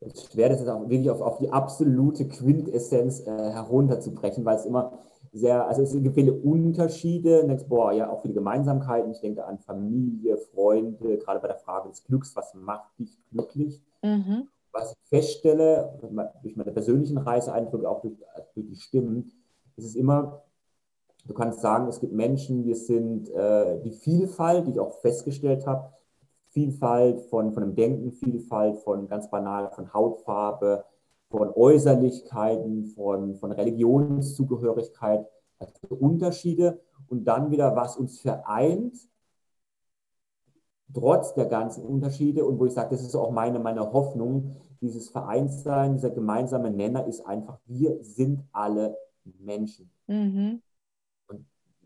Es 0.00 0.14
ist 0.14 0.32
schwer, 0.32 0.48
das 0.48 0.60
ist 0.60 0.68
auch 0.68 0.88
wirklich 0.88 1.10
auf, 1.10 1.20
auf 1.20 1.38
die 1.38 1.50
absolute 1.50 2.28
Quintessenz 2.28 3.20
äh, 3.20 3.52
herunterzubrechen, 3.52 4.44
weil 4.44 4.56
es 4.56 4.66
immer 4.66 4.98
sehr, 5.32 5.66
also 5.66 5.82
es 5.82 5.92
gibt 5.92 6.14
viele 6.14 6.32
Unterschiede, 6.32 7.42
und 7.42 7.48
denkst, 7.48 7.66
boah, 7.68 7.92
ja, 7.92 8.10
auch 8.10 8.22
viele 8.22 8.34
Gemeinsamkeiten. 8.34 9.10
Ich 9.10 9.20
denke 9.20 9.44
an 9.44 9.58
Familie, 9.58 10.36
Freunde, 10.38 11.18
gerade 11.18 11.40
bei 11.40 11.48
der 11.48 11.58
Frage 11.58 11.88
des 11.88 12.04
Glücks, 12.04 12.34
was 12.36 12.54
macht 12.54 12.98
dich 12.98 13.18
glücklich? 13.30 13.82
Mhm. 14.02 14.48
Was 14.72 14.92
ich 14.92 15.08
feststelle, 15.08 15.98
durch 16.42 16.56
meine 16.56 16.72
persönlichen 16.72 17.18
Reiseeindrücke, 17.18 17.88
auch 17.88 18.02
durch, 18.02 18.14
durch 18.54 18.66
die 18.66 18.76
Stimmen, 18.76 19.32
ist 19.76 19.86
es 19.86 19.94
immer, 19.94 20.42
Du 21.26 21.34
kannst 21.34 21.60
sagen, 21.60 21.88
es 21.88 22.00
gibt 22.00 22.12
Menschen, 22.12 22.64
wir 22.64 22.76
sind 22.76 23.28
äh, 23.30 23.80
die 23.82 23.90
Vielfalt, 23.90 24.66
die 24.66 24.72
ich 24.72 24.80
auch 24.80 25.00
festgestellt 25.00 25.66
habe, 25.66 25.90
Vielfalt 26.50 27.20
von, 27.22 27.52
von 27.52 27.62
dem 27.62 27.74
Denken, 27.74 28.12
Vielfalt 28.12 28.78
von 28.78 29.08
ganz 29.08 29.28
banal, 29.28 29.70
von 29.72 29.92
Hautfarbe, 29.92 30.84
von 31.30 31.50
Äußerlichkeiten, 31.50 32.86
von, 32.86 33.34
von 33.36 33.52
Religionszugehörigkeit, 33.52 35.26
also 35.58 35.72
Unterschiede 35.96 36.80
und 37.08 37.24
dann 37.24 37.50
wieder, 37.50 37.74
was 37.74 37.96
uns 37.96 38.20
vereint, 38.20 38.96
trotz 40.94 41.34
der 41.34 41.46
ganzen 41.46 41.84
Unterschiede 41.84 42.44
und 42.44 42.58
wo 42.58 42.66
ich 42.66 42.72
sage, 42.72 42.90
das 42.90 43.02
ist 43.02 43.14
auch 43.14 43.30
meine, 43.30 43.58
meine 43.58 43.92
Hoffnung, 43.92 44.56
dieses 44.80 45.08
Vereinssein, 45.08 45.94
dieser 45.94 46.10
gemeinsame 46.10 46.70
Nenner 46.70 47.06
ist 47.06 47.26
einfach, 47.26 47.58
wir 47.66 47.98
sind 48.02 48.44
alle 48.52 48.96
Menschen. 49.38 49.90
Mhm 50.06 50.62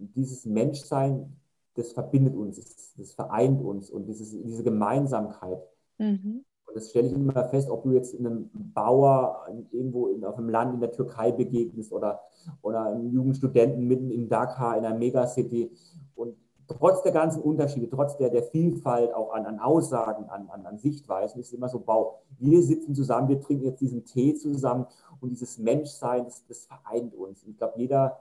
dieses 0.00 0.46
Menschsein, 0.46 1.37
das 1.74 1.92
verbindet 1.92 2.35
uns, 2.35 2.57
das, 2.96 3.12
vereint 3.12 3.61
uns 3.62 3.90
und 3.90 4.07
dieses, 4.07 4.31
diese 4.31 4.64
Gemeinsamkeit. 4.64 5.61
Mhm. 5.98 6.44
Und 6.70 6.76
das 6.76 6.90
stelle 6.90 7.09
ich 7.09 7.12
immer 7.12 7.44
fest, 7.48 7.68
ob 7.68 7.83
du 7.83 7.90
jetzt 7.90 8.16
einem 8.18 8.48
Bauer 8.52 9.46
irgendwo 9.72 10.06
in, 10.09 10.24
auf 10.24 10.37
dem 10.37 10.48
Land 10.48 10.74
in 10.74 10.80
der 10.80 10.92
Türkei 10.92 11.33
begegnest 11.33 11.92
oder, 11.92 12.20
oder 12.62 12.85
einem 12.85 13.11
Jugendstudenten 13.11 13.87
mitten 13.87 14.11
in 14.11 14.28
Dakar, 14.28 14.78
in 14.78 14.85
einer 14.85 14.96
Megacity. 14.96 15.72
Und 16.14 16.37
trotz 16.68 17.02
der 17.02 17.12
ganzen 17.12 17.42
Unterschiede, 17.42 17.90
trotz 17.90 18.16
der, 18.16 18.30
der 18.30 18.44
Vielfalt 18.44 19.12
auch 19.12 19.33
an, 19.33 19.46
an 19.46 19.59
Aussagen, 19.59 20.28
an, 20.28 20.48
an, 20.48 20.64
an 20.64 20.78
Sichtweisen, 20.78 21.40
ist 21.40 21.48
es 21.48 21.52
immer 21.54 21.68
so, 21.68 21.83
wow, 21.87 22.18
wir 22.38 22.62
sitzen 22.62 22.94
zusammen, 22.94 23.28
wir 23.28 23.40
trinken 23.40 23.64
jetzt 23.64 23.80
diesen 23.80 24.04
Tee 24.04 24.35
zusammen 24.35 24.87
und 25.20 25.30
dieses 25.30 25.59
Menschsein, 25.59 26.24
das, 26.24 26.46
das 26.46 26.66
vereint 26.66 27.14
uns. 27.14 27.42
Ich 27.44 27.56
glaube, 27.56 27.74
jeder 27.76 28.18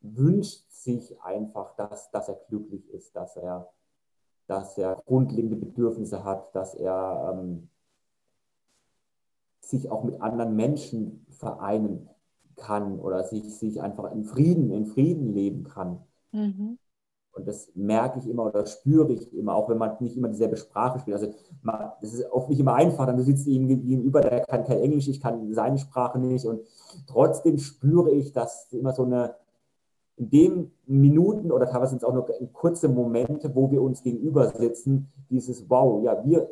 wünscht 0.00 0.70
sich 0.70 1.20
einfach, 1.22 1.76
dass, 1.76 2.10
dass 2.10 2.28
er 2.28 2.40
glücklich 2.48 2.88
ist, 2.90 3.14
dass 3.14 3.36
er, 3.36 3.68
dass 4.52 4.76
er 4.76 5.02
grundlegende 5.06 5.56
Bedürfnisse 5.56 6.24
hat, 6.24 6.54
dass 6.54 6.74
er 6.74 7.32
ähm, 7.32 7.68
sich 9.60 9.90
auch 9.90 10.04
mit 10.04 10.20
anderen 10.20 10.54
Menschen 10.54 11.24
vereinen 11.30 12.08
kann 12.56 13.00
oder 13.00 13.24
sich, 13.24 13.56
sich 13.56 13.80
einfach 13.80 14.12
in 14.12 14.24
Frieden, 14.24 14.70
in 14.70 14.86
Frieden 14.86 15.32
leben 15.32 15.64
kann. 15.64 16.00
Mhm. 16.32 16.78
Und 17.34 17.48
das 17.48 17.72
merke 17.74 18.18
ich 18.18 18.28
immer 18.28 18.44
oder 18.44 18.66
spüre 18.66 19.10
ich 19.10 19.32
immer, 19.34 19.54
auch 19.54 19.70
wenn 19.70 19.78
man 19.78 19.96
nicht 20.00 20.18
immer 20.18 20.28
dieselbe 20.28 20.58
Sprache 20.58 20.98
spricht. 20.98 21.14
Also 21.14 21.32
es 22.02 22.12
ist 22.12 22.30
oft 22.30 22.50
nicht 22.50 22.60
immer 22.60 22.74
einfach, 22.74 23.06
dann 23.06 23.18
sitzt 23.22 23.46
ihm 23.46 23.68
gegenüber, 23.68 24.20
der 24.20 24.40
kann 24.40 24.64
kein 24.64 24.80
Englisch, 24.80 25.08
ich 25.08 25.20
kann 25.20 25.50
seine 25.54 25.78
Sprache 25.78 26.18
nicht. 26.18 26.44
Und 26.44 26.60
trotzdem 27.06 27.56
spüre 27.56 28.10
ich, 28.10 28.32
dass 28.34 28.70
immer 28.70 28.92
so 28.92 29.04
eine, 29.04 29.34
in 30.22 30.30
den 30.30 30.72
Minuten 30.86 31.50
oder 31.50 31.66
teilweise 31.66 31.90
sind 31.90 31.98
es 31.98 32.04
auch 32.04 32.14
nur 32.14 32.26
kurze 32.52 32.88
Momente, 32.88 33.54
wo 33.54 33.70
wir 33.70 33.82
uns 33.82 34.02
gegenüber 34.02 34.48
sitzen, 34.48 35.12
dieses 35.30 35.68
Wow, 35.68 36.04
ja, 36.04 36.24
wir 36.24 36.48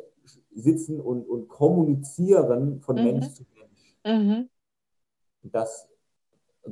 sitzen 0.53 0.99
und, 0.99 1.27
und 1.27 1.47
kommunizieren 1.47 2.81
von 2.81 2.95
mhm. 2.95 3.03
Mensch 3.03 3.33
zu 3.33 3.43
Mensch. 3.55 3.97
Mhm. 4.05 4.49
Das 5.43 5.87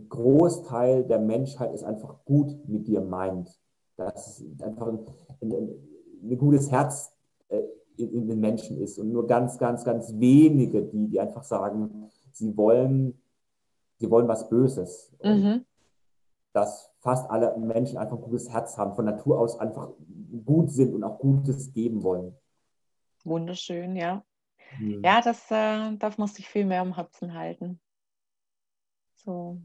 Großteil 0.09 1.03
der 1.05 1.19
Menschheit 1.19 1.73
ist 1.73 1.83
einfach 1.83 2.23
gut 2.25 2.67
mit 2.67 2.87
dir 2.87 3.01
meint 3.01 3.59
dass 3.99 4.39
es 4.39 4.61
einfach 4.61 4.87
ein, 4.87 4.99
ein, 5.41 5.69
ein 6.23 6.37
gutes 6.37 6.71
Herz 6.71 7.11
äh, 7.49 7.61
in, 7.97 8.13
in, 8.13 8.27
den 8.27 8.39
Menschen 8.39 8.79
ist 8.81 8.97
und 8.97 9.11
nur 9.11 9.27
ganz, 9.27 9.57
ganz, 9.57 9.83
ganz 9.83 10.13
wenige, 10.15 10.83
die, 10.83 11.07
die 11.07 11.19
einfach 11.19 11.43
sagen, 11.43 12.09
sie 12.31 12.55
wollen, 12.55 13.21
sie 13.97 14.09
wollen 14.09 14.27
was 14.27 14.49
Böses. 14.49 15.11
Mhm. 15.21 15.65
Dass 16.53 16.88
fast 16.99 17.29
alle 17.29 17.57
Menschen 17.57 17.97
einfach 17.97 18.17
ein 18.17 18.23
gutes 18.23 18.49
Herz 18.49 18.77
haben, 18.77 18.93
von 18.93 19.05
Natur 19.05 19.39
aus 19.39 19.59
einfach 19.59 19.89
gut 20.45 20.69
sind 20.71 20.93
und 20.93 21.03
auch 21.03 21.19
Gutes 21.19 21.73
geben 21.73 22.03
wollen. 22.03 22.35
Wunderschön, 23.23 23.95
ja. 23.95 24.23
Mhm. 24.77 25.01
Ja, 25.03 25.21
das 25.21 25.49
äh, 25.51 25.95
darf 25.97 26.17
man 26.17 26.27
sich 26.27 26.47
viel 26.47 26.65
mehr 26.65 26.81
am 26.81 26.95
Herzen 26.95 27.33
halten. 27.33 27.79
So. 29.15 29.57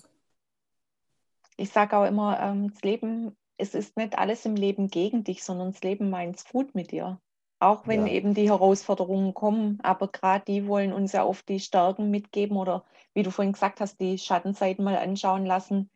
Ich 1.56 1.70
sage 1.70 1.96
auch 1.96 2.06
immer, 2.06 2.40
ähm, 2.40 2.70
das 2.70 2.82
Leben 2.82 3.36
es 3.56 3.74
ist 3.74 3.96
nicht 3.96 4.18
alles 4.18 4.44
im 4.44 4.56
Leben 4.56 4.88
gegen 4.88 5.24
dich, 5.24 5.44
sondern 5.44 5.72
das 5.72 5.82
Leben 5.82 6.10
meint 6.10 6.36
es 6.36 6.48
gut 6.48 6.74
mit 6.74 6.90
dir. 6.90 7.20
Auch 7.60 7.86
wenn 7.86 8.06
ja. 8.06 8.12
eben 8.12 8.34
die 8.34 8.50
Herausforderungen 8.50 9.32
kommen, 9.32 9.78
aber 9.82 10.08
gerade 10.08 10.44
die 10.44 10.66
wollen 10.66 10.92
uns 10.92 11.12
ja 11.12 11.24
oft 11.24 11.48
die 11.48 11.60
Stärken 11.60 12.10
mitgeben 12.10 12.56
oder 12.56 12.84
wie 13.14 13.22
du 13.22 13.30
vorhin 13.30 13.52
gesagt 13.52 13.80
hast, 13.80 14.00
die 14.00 14.18
Schattenseiten 14.18 14.84
mal 14.84 14.96
anschauen 14.96 15.46
lassen, 15.46 15.88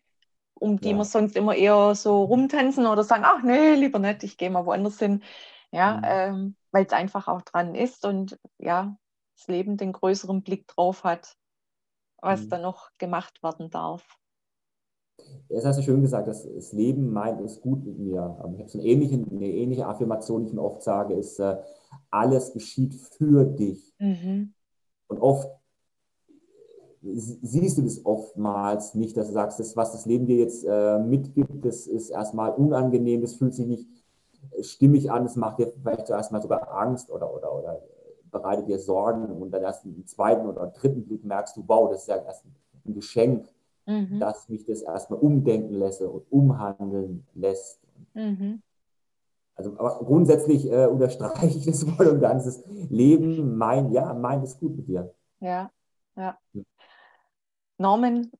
um 0.60 0.80
die 0.80 0.90
ja. 0.90 0.96
wir 0.96 1.04
sonst 1.04 1.36
immer 1.36 1.54
eher 1.54 1.94
so 1.94 2.24
rumtanzen 2.24 2.86
oder 2.86 3.04
sagen, 3.04 3.24
ach 3.24 3.42
nee, 3.42 3.74
lieber 3.74 3.98
nicht, 3.98 4.22
ich 4.24 4.36
gehe 4.36 4.50
mal 4.50 4.66
woanders 4.66 4.98
hin. 4.98 5.22
Ja, 5.70 5.98
mhm. 5.98 6.02
ähm, 6.04 6.56
weil 6.72 6.86
es 6.86 6.92
einfach 6.92 7.28
auch 7.28 7.42
dran 7.42 7.74
ist 7.74 8.04
und 8.06 8.38
ja, 8.58 8.96
das 9.36 9.48
Leben 9.48 9.76
den 9.76 9.92
größeren 9.92 10.42
Blick 10.42 10.66
drauf 10.66 11.04
hat, 11.04 11.36
was 12.20 12.44
mhm. 12.44 12.48
da 12.48 12.58
noch 12.58 12.90
gemacht 12.98 13.42
werden 13.42 13.70
darf. 13.70 14.18
Das 15.48 15.64
hast 15.64 15.78
du 15.78 15.82
schön 15.82 16.00
gesagt, 16.00 16.28
dass 16.28 16.44
das 16.44 16.72
Leben 16.72 17.12
meint 17.12 17.40
es 17.40 17.60
gut 17.60 17.84
mit 17.84 17.98
mir. 17.98 18.36
Ich 18.54 18.60
habe 18.60 18.68
so 18.68 18.78
eine 18.78 18.88
ähnliche, 18.88 19.16
eine 19.16 19.46
ähnliche 19.46 19.86
Affirmation, 19.86 20.42
die 20.42 20.48
ich 20.48 20.54
mir 20.54 20.62
oft 20.62 20.82
sage, 20.82 21.14
ist, 21.14 21.38
äh, 21.38 21.56
alles 22.10 22.52
geschieht 22.52 22.94
für 22.94 23.44
dich. 23.44 23.94
Mhm. 23.98 24.54
Und 25.08 25.18
oft 25.20 25.48
siehst 27.02 27.78
du 27.78 27.82
das 27.82 28.04
oftmals 28.04 28.94
nicht, 28.94 29.16
dass 29.16 29.28
du 29.28 29.32
sagst, 29.32 29.60
das, 29.60 29.76
was 29.76 29.92
das 29.92 30.06
Leben 30.06 30.26
dir 30.26 30.36
jetzt 30.36 30.64
äh, 30.64 30.98
mitgibt, 30.98 31.64
das 31.64 31.86
ist 31.86 32.10
erstmal 32.10 32.52
unangenehm, 32.52 33.20
das 33.20 33.34
fühlt 33.34 33.54
sich 33.54 33.66
nicht 33.66 33.88
stimmig 34.60 35.10
an, 35.10 35.24
das 35.24 35.36
macht 35.36 35.58
dir 35.58 35.72
vielleicht 35.80 36.10
erstmal 36.10 36.42
sogar 36.42 36.72
Angst 36.72 37.10
oder, 37.10 37.32
oder, 37.34 37.54
oder 37.54 37.82
bereitet 38.30 38.68
dir 38.68 38.78
Sorgen 38.78 39.26
und 39.26 39.50
dann 39.52 39.62
erst 39.62 39.84
im 39.84 40.06
zweiten 40.06 40.46
oder 40.46 40.66
dritten 40.66 41.04
Blick 41.04 41.24
merkst 41.24 41.56
du, 41.56 41.64
wow, 41.66 41.90
das 41.90 42.02
ist 42.02 42.08
ja 42.08 42.16
erst 42.16 42.44
ein 42.84 42.94
Geschenk 42.94 43.48
mhm. 43.88 44.20
dass 44.20 44.48
mich 44.48 44.64
das 44.64 44.82
erstmal 44.82 45.18
umdenken 45.18 45.74
lässt 45.74 46.02
und 46.02 46.30
umhandeln 46.30 47.26
lässt. 47.34 47.80
Mhm. 48.14 48.62
Also 49.56 49.72
aber 49.76 50.04
grundsätzlich 50.04 50.70
äh, 50.70 50.86
unterstreiche 50.86 51.58
ich 51.58 51.66
das 51.66 51.82
voll 51.96 52.06
und 52.06 52.20
ganz. 52.20 52.44
Das 52.44 52.64
Leben, 52.90 53.56
mein, 53.56 53.90
ja, 53.90 54.14
mein 54.14 54.42
ist 54.42 54.60
gut 54.60 54.76
mit 54.76 54.86
dir. 54.86 55.12
Ja, 55.40 55.70
ja. 56.16 56.38
Norman, 57.78 58.30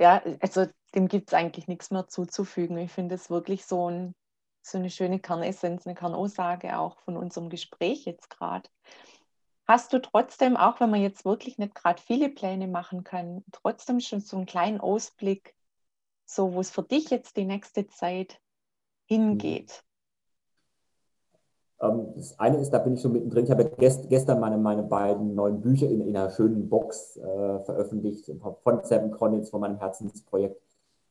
ja, 0.00 0.22
also 0.40 0.66
dem 0.94 1.08
gibt 1.08 1.28
es 1.28 1.34
eigentlich 1.34 1.68
nichts 1.68 1.90
mehr 1.90 2.08
zuzufügen. 2.08 2.76
Ich 2.78 2.90
finde 2.90 3.14
es 3.14 3.30
wirklich 3.30 3.64
so, 3.64 3.90
ein, 3.90 4.14
so 4.62 4.78
eine 4.78 4.90
schöne 4.90 5.20
Kernessenz, 5.20 5.86
eine 5.86 5.94
Kernaussage 5.94 6.78
auch 6.78 6.98
von 7.00 7.16
unserem 7.16 7.48
Gespräch 7.48 8.04
jetzt 8.04 8.30
gerade. 8.30 8.68
Hast 9.66 9.92
du 9.92 10.00
trotzdem, 10.00 10.56
auch 10.56 10.80
wenn 10.80 10.90
man 10.90 11.00
jetzt 11.02 11.24
wirklich 11.24 11.58
nicht 11.58 11.74
gerade 11.74 12.02
viele 12.02 12.28
Pläne 12.28 12.66
machen 12.66 13.04
kann, 13.04 13.44
trotzdem 13.52 14.00
schon 14.00 14.20
so 14.20 14.36
einen 14.36 14.46
kleinen 14.46 14.80
Ausblick, 14.80 15.54
so 16.24 16.54
wo 16.54 16.60
es 16.60 16.70
für 16.70 16.82
dich 16.82 17.10
jetzt 17.10 17.36
die 17.36 17.44
nächste 17.44 17.86
Zeit 17.86 18.40
hingeht? 19.06 19.84
Ähm, 21.80 22.12
das 22.14 22.38
eine 22.38 22.58
ist, 22.58 22.70
da 22.70 22.78
bin 22.78 22.94
ich 22.94 23.00
schon 23.00 23.12
mittendrin. 23.12 23.44
Ich 23.44 23.50
habe 23.50 23.64
gestern 23.78 24.40
meine, 24.40 24.58
meine 24.58 24.82
beiden 24.82 25.34
neuen 25.34 25.60
Bücher 25.60 25.88
in, 25.88 26.00
in 26.00 26.16
einer 26.16 26.30
schönen 26.30 26.68
Box 26.68 27.16
äh, 27.16 27.60
veröffentlicht 27.60 28.30
von 28.62 28.84
Seven 28.84 29.10
Connings, 29.10 29.50
von 29.50 29.60
meinem 29.60 29.78
Herzensprojekt, 29.78 30.60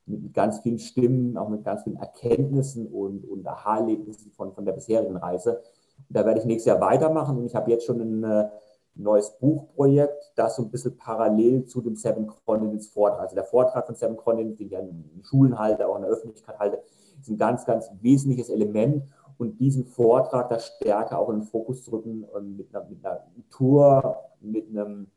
mit 0.05 0.33
ganz 0.33 0.59
vielen 0.59 0.79
Stimmen, 0.79 1.37
auch 1.37 1.49
mit 1.49 1.63
ganz 1.63 1.83
vielen 1.83 1.97
Erkenntnissen 1.97 2.87
und, 2.87 3.25
und 3.25 3.47
Aha-Erlebnissen 3.47 4.31
von, 4.31 4.53
von 4.53 4.65
der 4.65 4.73
bisherigen 4.73 5.17
Reise. 5.17 5.61
Da 6.09 6.25
werde 6.25 6.39
ich 6.39 6.45
nächstes 6.45 6.65
Jahr 6.65 6.81
weitermachen 6.81 7.37
und 7.37 7.45
ich 7.45 7.55
habe 7.55 7.69
jetzt 7.69 7.85
schon 7.85 7.99
ein 7.99 8.23
äh, 8.23 8.49
neues 8.95 9.37
Buchprojekt, 9.39 10.31
das 10.35 10.55
so 10.55 10.63
ein 10.63 10.71
bisschen 10.71 10.97
parallel 10.97 11.65
zu 11.65 11.81
dem 11.81 11.95
Seven 11.95 12.27
Continents 12.45 12.87
Vortrag, 12.87 13.21
also 13.21 13.35
der 13.35 13.43
Vortrag 13.43 13.85
von 13.85 13.95
Seven 13.95 14.17
Continents, 14.17 14.57
den 14.57 14.67
ich 14.67 14.77
an 14.77 15.05
Schulen 15.23 15.57
halte, 15.57 15.87
auch 15.87 15.95
in 15.95 16.03
der 16.03 16.11
Öffentlichkeit 16.11 16.57
halte, 16.59 16.81
ist 17.19 17.29
ein 17.29 17.37
ganz, 17.37 17.65
ganz 17.65 17.91
wesentliches 18.01 18.49
Element 18.49 19.03
und 19.39 19.57
diesen 19.59 19.85
Vortrag 19.85 20.49
da 20.49 20.59
stärker 20.59 21.17
auch 21.17 21.29
in 21.29 21.37
den 21.37 21.45
Fokus 21.45 21.83
zu 21.83 21.91
rücken 21.91 22.25
ähm, 22.35 22.57
mit 22.57 22.75
einer, 22.75 22.85
mit 22.87 23.03
einer 23.03 23.23
Tour, 23.49 24.17
mit 24.41 24.67
einem, 24.69 25.07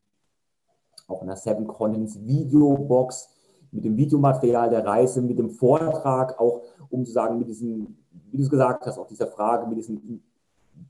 auch 1.08 1.22
einer 1.22 1.36
Seven 1.36 1.66
Continents 1.66 2.24
Videobox, 2.24 3.28
mit 3.72 3.84
dem 3.84 3.96
Videomaterial 3.96 4.70
der 4.70 4.86
Reise, 4.86 5.20
mit 5.22 5.38
dem 5.38 5.50
Vortrag, 5.50 6.38
auch 6.38 6.62
um 6.88 7.04
zu 7.04 7.10
sagen, 7.10 7.38
mit 7.38 7.48
diesen, 7.48 7.98
wie 8.30 8.36
du 8.36 8.44
es 8.44 8.50
gesagt 8.50 8.86
hast, 8.86 8.96
auch 8.96 9.08
dieser 9.08 9.26
Frage, 9.26 9.66
mit 9.66 9.78
diesen 9.78 10.22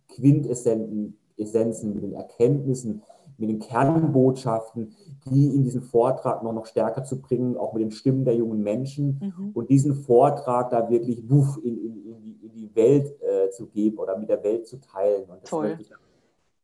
Quintessenzen, 0.08 1.16
Essenzen, 1.38 1.94
mit 1.94 2.02
den 2.02 2.12
Erkenntnissen, 2.12 3.02
mit 3.38 3.48
den 3.48 3.60
Kernbotschaften, 3.60 4.94
die 5.26 5.54
in 5.54 5.64
diesen 5.64 5.82
Vortrag 5.82 6.42
noch, 6.42 6.52
noch 6.52 6.66
stärker 6.66 7.02
zu 7.04 7.20
bringen, 7.20 7.56
auch 7.56 7.72
mit 7.72 7.82
den 7.82 7.90
Stimmen 7.90 8.24
der 8.24 8.36
jungen 8.36 8.62
Menschen 8.62 9.20
mhm. 9.20 9.50
und 9.54 9.70
diesen 9.70 9.94
Vortrag 9.94 10.70
da 10.70 10.90
wirklich 10.90 11.26
buff, 11.26 11.58
in, 11.62 11.78
in, 11.78 12.06
in, 12.06 12.22
die, 12.22 12.31
die 12.72 12.76
Welt 12.76 13.20
äh, 13.22 13.50
zu 13.50 13.66
geben 13.66 13.98
oder 13.98 14.16
mit 14.16 14.28
der 14.28 14.42
Welt 14.42 14.66
zu 14.66 14.80
teilen. 14.80 15.28
Und 15.28 15.42
das 15.42 15.50
Toll. 15.50 15.76
Ich 15.80 15.92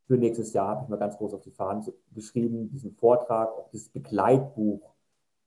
für 0.08 0.16
nächstes 0.16 0.54
Jahr 0.54 0.68
habe 0.68 0.84
ich 0.84 0.88
mal 0.88 0.96
ganz 0.96 1.18
groß 1.18 1.34
auf 1.34 1.42
die 1.42 1.50
Fahnen 1.50 1.84
geschrieben, 2.12 2.70
diesen 2.70 2.94
Vortrag, 2.94 3.50
auch 3.50 3.68
dieses 3.70 3.90
Begleitbuch 3.90 4.94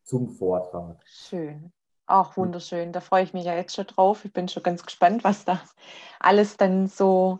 zum 0.03 0.29
Vortrag. 0.29 0.97
Schön. 1.05 1.71
Auch 2.05 2.37
wunderschön. 2.37 2.91
Da 2.91 2.99
freue 2.99 3.23
ich 3.23 3.33
mich 3.33 3.45
ja 3.45 3.55
jetzt 3.55 3.75
schon 3.75 3.87
drauf. 3.87 4.23
Ich 4.23 4.33
bin 4.33 4.47
schon 4.47 4.61
ganz 4.61 4.83
gespannt, 4.83 5.23
was 5.23 5.45
da 5.45 5.59
alles 6.19 6.57
dann 6.57 6.87
so 6.87 7.39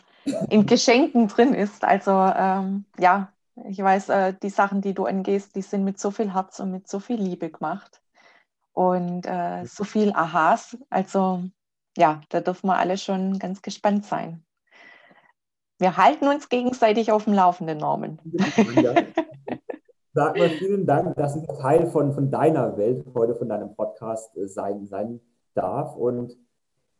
in 0.49 0.65
Geschenken 0.65 1.27
drin 1.27 1.53
ist. 1.53 1.83
Also 1.83 2.11
ähm, 2.11 2.85
ja, 2.97 3.31
ich 3.67 3.79
weiß, 3.79 4.09
äh, 4.09 4.33
die 4.41 4.49
Sachen, 4.49 4.81
die 4.81 4.95
du 4.95 5.05
angehst, 5.05 5.55
die 5.55 5.61
sind 5.61 5.83
mit 5.83 5.99
so 5.99 6.09
viel 6.09 6.33
Herz 6.33 6.59
und 6.59 6.71
mit 6.71 6.87
so 6.87 6.99
viel 6.99 7.21
Liebe 7.21 7.51
gemacht. 7.51 8.01
Und 8.73 9.27
äh, 9.27 9.65
so 9.65 9.83
viel 9.83 10.11
Aha's. 10.13 10.75
Also 10.89 11.43
ja, 11.97 12.21
da 12.29 12.41
dürfen 12.41 12.67
wir 12.67 12.77
alle 12.77 12.97
schon 12.97 13.39
ganz 13.39 13.61
gespannt 13.61 14.05
sein. 14.05 14.43
Wir 15.79 15.97
halten 15.97 16.27
uns 16.27 16.49
gegenseitig 16.49 17.11
auf 17.11 17.25
dem 17.25 17.33
Laufenden, 17.33 17.79
Norman. 17.79 18.19
Ja. 18.75 18.93
Sag 20.13 20.37
mal 20.37 20.49
vielen 20.49 20.85
Dank, 20.85 21.15
dass 21.15 21.37
ich 21.37 21.47
Teil 21.59 21.87
von, 21.87 22.13
von 22.13 22.29
deiner 22.29 22.75
Welt 22.77 23.05
heute, 23.15 23.33
von 23.33 23.47
deinem 23.47 23.73
Podcast 23.75 24.35
äh, 24.35 24.45
sein, 24.47 24.85
sein 24.85 25.21
darf. 25.53 25.95
Und 25.95 26.37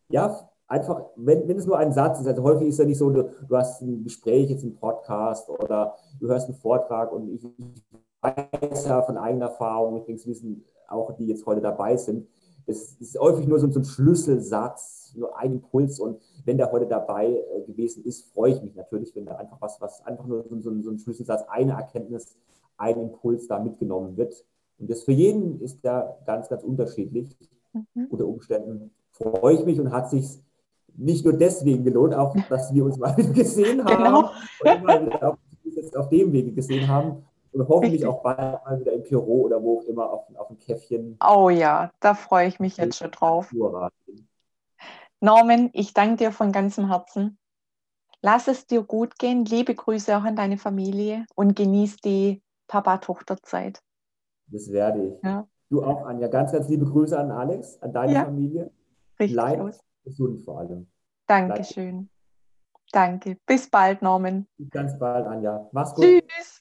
ja, 0.08 0.50
einfach, 0.68 1.04
wenn, 1.18 1.48
wenn 1.48 1.58
es 1.58 1.66
nur 1.66 1.78
ein 1.78 1.92
Satz 1.92 2.22
ist, 2.22 2.28
also 2.28 2.42
häufig 2.44 2.70
ist 2.70 2.80
ja 2.80 2.86
nicht 2.86 2.98
so, 2.98 3.10
du, 3.10 3.30
du 3.48 3.58
hast 3.58 3.82
ein 3.82 4.04
Gespräch, 4.04 4.50
jetzt 4.50 4.64
einen 4.64 4.78
Podcast 4.78 5.50
oder 5.50 5.96
du 6.20 6.30
hörst 6.30 6.48
einen 6.48 6.58
Vortrag 6.58 7.12
und 7.12 7.30
ich, 7.34 7.44
ich 7.44 7.84
weiß 8.22 8.86
ja 8.86 9.02
von 9.02 9.18
eigener 9.18 9.48
Erfahrung, 9.48 9.98
ich 9.98 10.06
denke, 10.06 10.22
es 10.22 10.28
wissen 10.28 10.64
auch 10.88 11.16
die 11.16 11.28
jetzt 11.28 11.46
heute 11.46 11.62
dabei 11.62 11.98
sind, 11.98 12.28
es 12.66 12.94
ist 13.00 13.20
häufig 13.20 13.48
nur 13.48 13.60
so, 13.60 13.70
so 13.72 13.80
ein 13.80 13.86
Schlüsselsatz, 13.86 15.14
nur 15.16 15.38
ein 15.38 15.54
Impuls 15.54 16.00
und 16.00 16.22
wenn 16.46 16.58
der 16.58 16.72
heute 16.72 16.88
dabei 16.88 17.28
äh, 17.28 17.62
gewesen 17.66 18.04
ist, 18.06 18.32
freue 18.34 18.54
ich 18.54 18.62
mich 18.62 18.76
natürlich, 18.76 19.16
wenn 19.16 19.26
da 19.26 19.36
einfach 19.36 19.58
was, 19.62 19.80
was 19.82 20.06
einfach 20.06 20.26
nur 20.26 20.44
so, 20.44 20.60
so, 20.60 20.82
so 20.82 20.92
ein 20.92 21.00
Schlüsselsatz, 21.00 21.44
eine 21.50 21.74
Erkenntnis, 21.74 22.36
ein 22.78 23.00
Impuls 23.00 23.48
da 23.48 23.60
mitgenommen 23.60 24.18
wird. 24.18 24.46
Und 24.80 24.90
das 24.90 25.04
für 25.04 25.12
jeden 25.12 25.62
ist 25.62 25.84
da 25.84 26.18
ganz, 26.26 26.50
ganz 26.50 26.64
unterschiedlich. 26.64 27.38
Mhm. 27.74 28.08
Unter 28.10 28.26
Umständen 28.26 28.92
freue 29.12 29.56
ich 29.56 29.66
mich 29.66 29.80
und 29.80 29.92
hat 29.92 30.10
sich 30.10 30.40
nicht 30.96 31.24
nur 31.24 31.34
deswegen 31.34 31.84
gelohnt, 31.84 32.16
auch 32.16 32.36
dass 32.50 32.74
wir 32.74 32.86
uns 32.86 32.98
mal 33.00 33.14
gesehen 33.16 33.84
haben 33.84 34.04
genau. 34.04 34.32
und 34.64 34.84
mal 34.84 35.14
auf, 35.22 35.38
auf 35.96 36.10
dem 36.10 36.32
Wege 36.32 36.52
gesehen 36.52 36.88
haben 36.88 37.24
und 37.52 37.68
hoffentlich 37.68 38.06
auch 38.06 38.24
bald 38.24 38.64
mal 38.66 38.80
wieder 38.80 38.94
im 38.94 39.04
Büro 39.04 39.44
oder 39.44 39.62
wo 39.62 39.80
auch 39.80 39.86
immer 39.86 40.10
auf, 40.10 40.36
auf 40.36 40.50
ein 40.50 40.58
Käffchen. 40.60 41.18
Oh 41.26 41.50
ja, 41.50 41.92
da 42.00 42.14
freue 42.14 42.48
ich 42.48 42.60
mich 42.60 42.78
jetzt 42.78 42.98
schon 42.98 43.12
drauf. 43.12 43.54
Norman, 45.20 45.70
ich 45.74 45.94
danke 45.94 46.18
dir 46.18 46.32
von 46.32 46.52
ganzem 46.52 46.88
Herzen. 46.88 47.38
Lass 48.22 48.48
es 48.48 48.68
dir 48.68 48.84
gut 48.84 49.18
gehen. 49.18 49.46
Liebe 49.46 49.74
Grüße 49.76 50.16
auch 50.16 50.24
an 50.24 50.36
deine 50.36 50.58
Familie 50.58 51.26
und 51.36 51.56
genieß 51.56 51.98
die 51.98 52.42
Papa-Tochter-Zeit. 52.68 53.82
Das 54.48 54.72
werde 54.72 55.08
ich. 55.08 55.24
Ja. 55.24 55.48
Du 55.70 55.84
auch, 55.84 56.06
Anja. 56.06 56.28
Ganz, 56.28 56.52
ganz 56.52 56.68
liebe 56.70 56.86
Grüße 56.86 57.18
an 57.18 57.32
Alex, 57.32 57.82
an 57.82 57.94
deine 57.94 58.14
ja. 58.14 58.26
Familie. 58.26 58.72
Richtig. 59.20 59.38
Bleib 59.38 59.76
gesund 60.04 60.42
vor 60.42 60.60
allem. 60.60 60.88
Dankeschön. 61.28 62.10
Danke. 62.92 63.38
Bis 63.46 63.70
bald, 63.70 64.02
Norman. 64.02 64.48
Bis 64.58 64.70
ganz 64.70 64.98
bald, 65.00 65.26
Anja. 65.26 65.70
Mach's 65.72 65.94
gut. 65.96 66.04
Tschüss. 66.04 66.61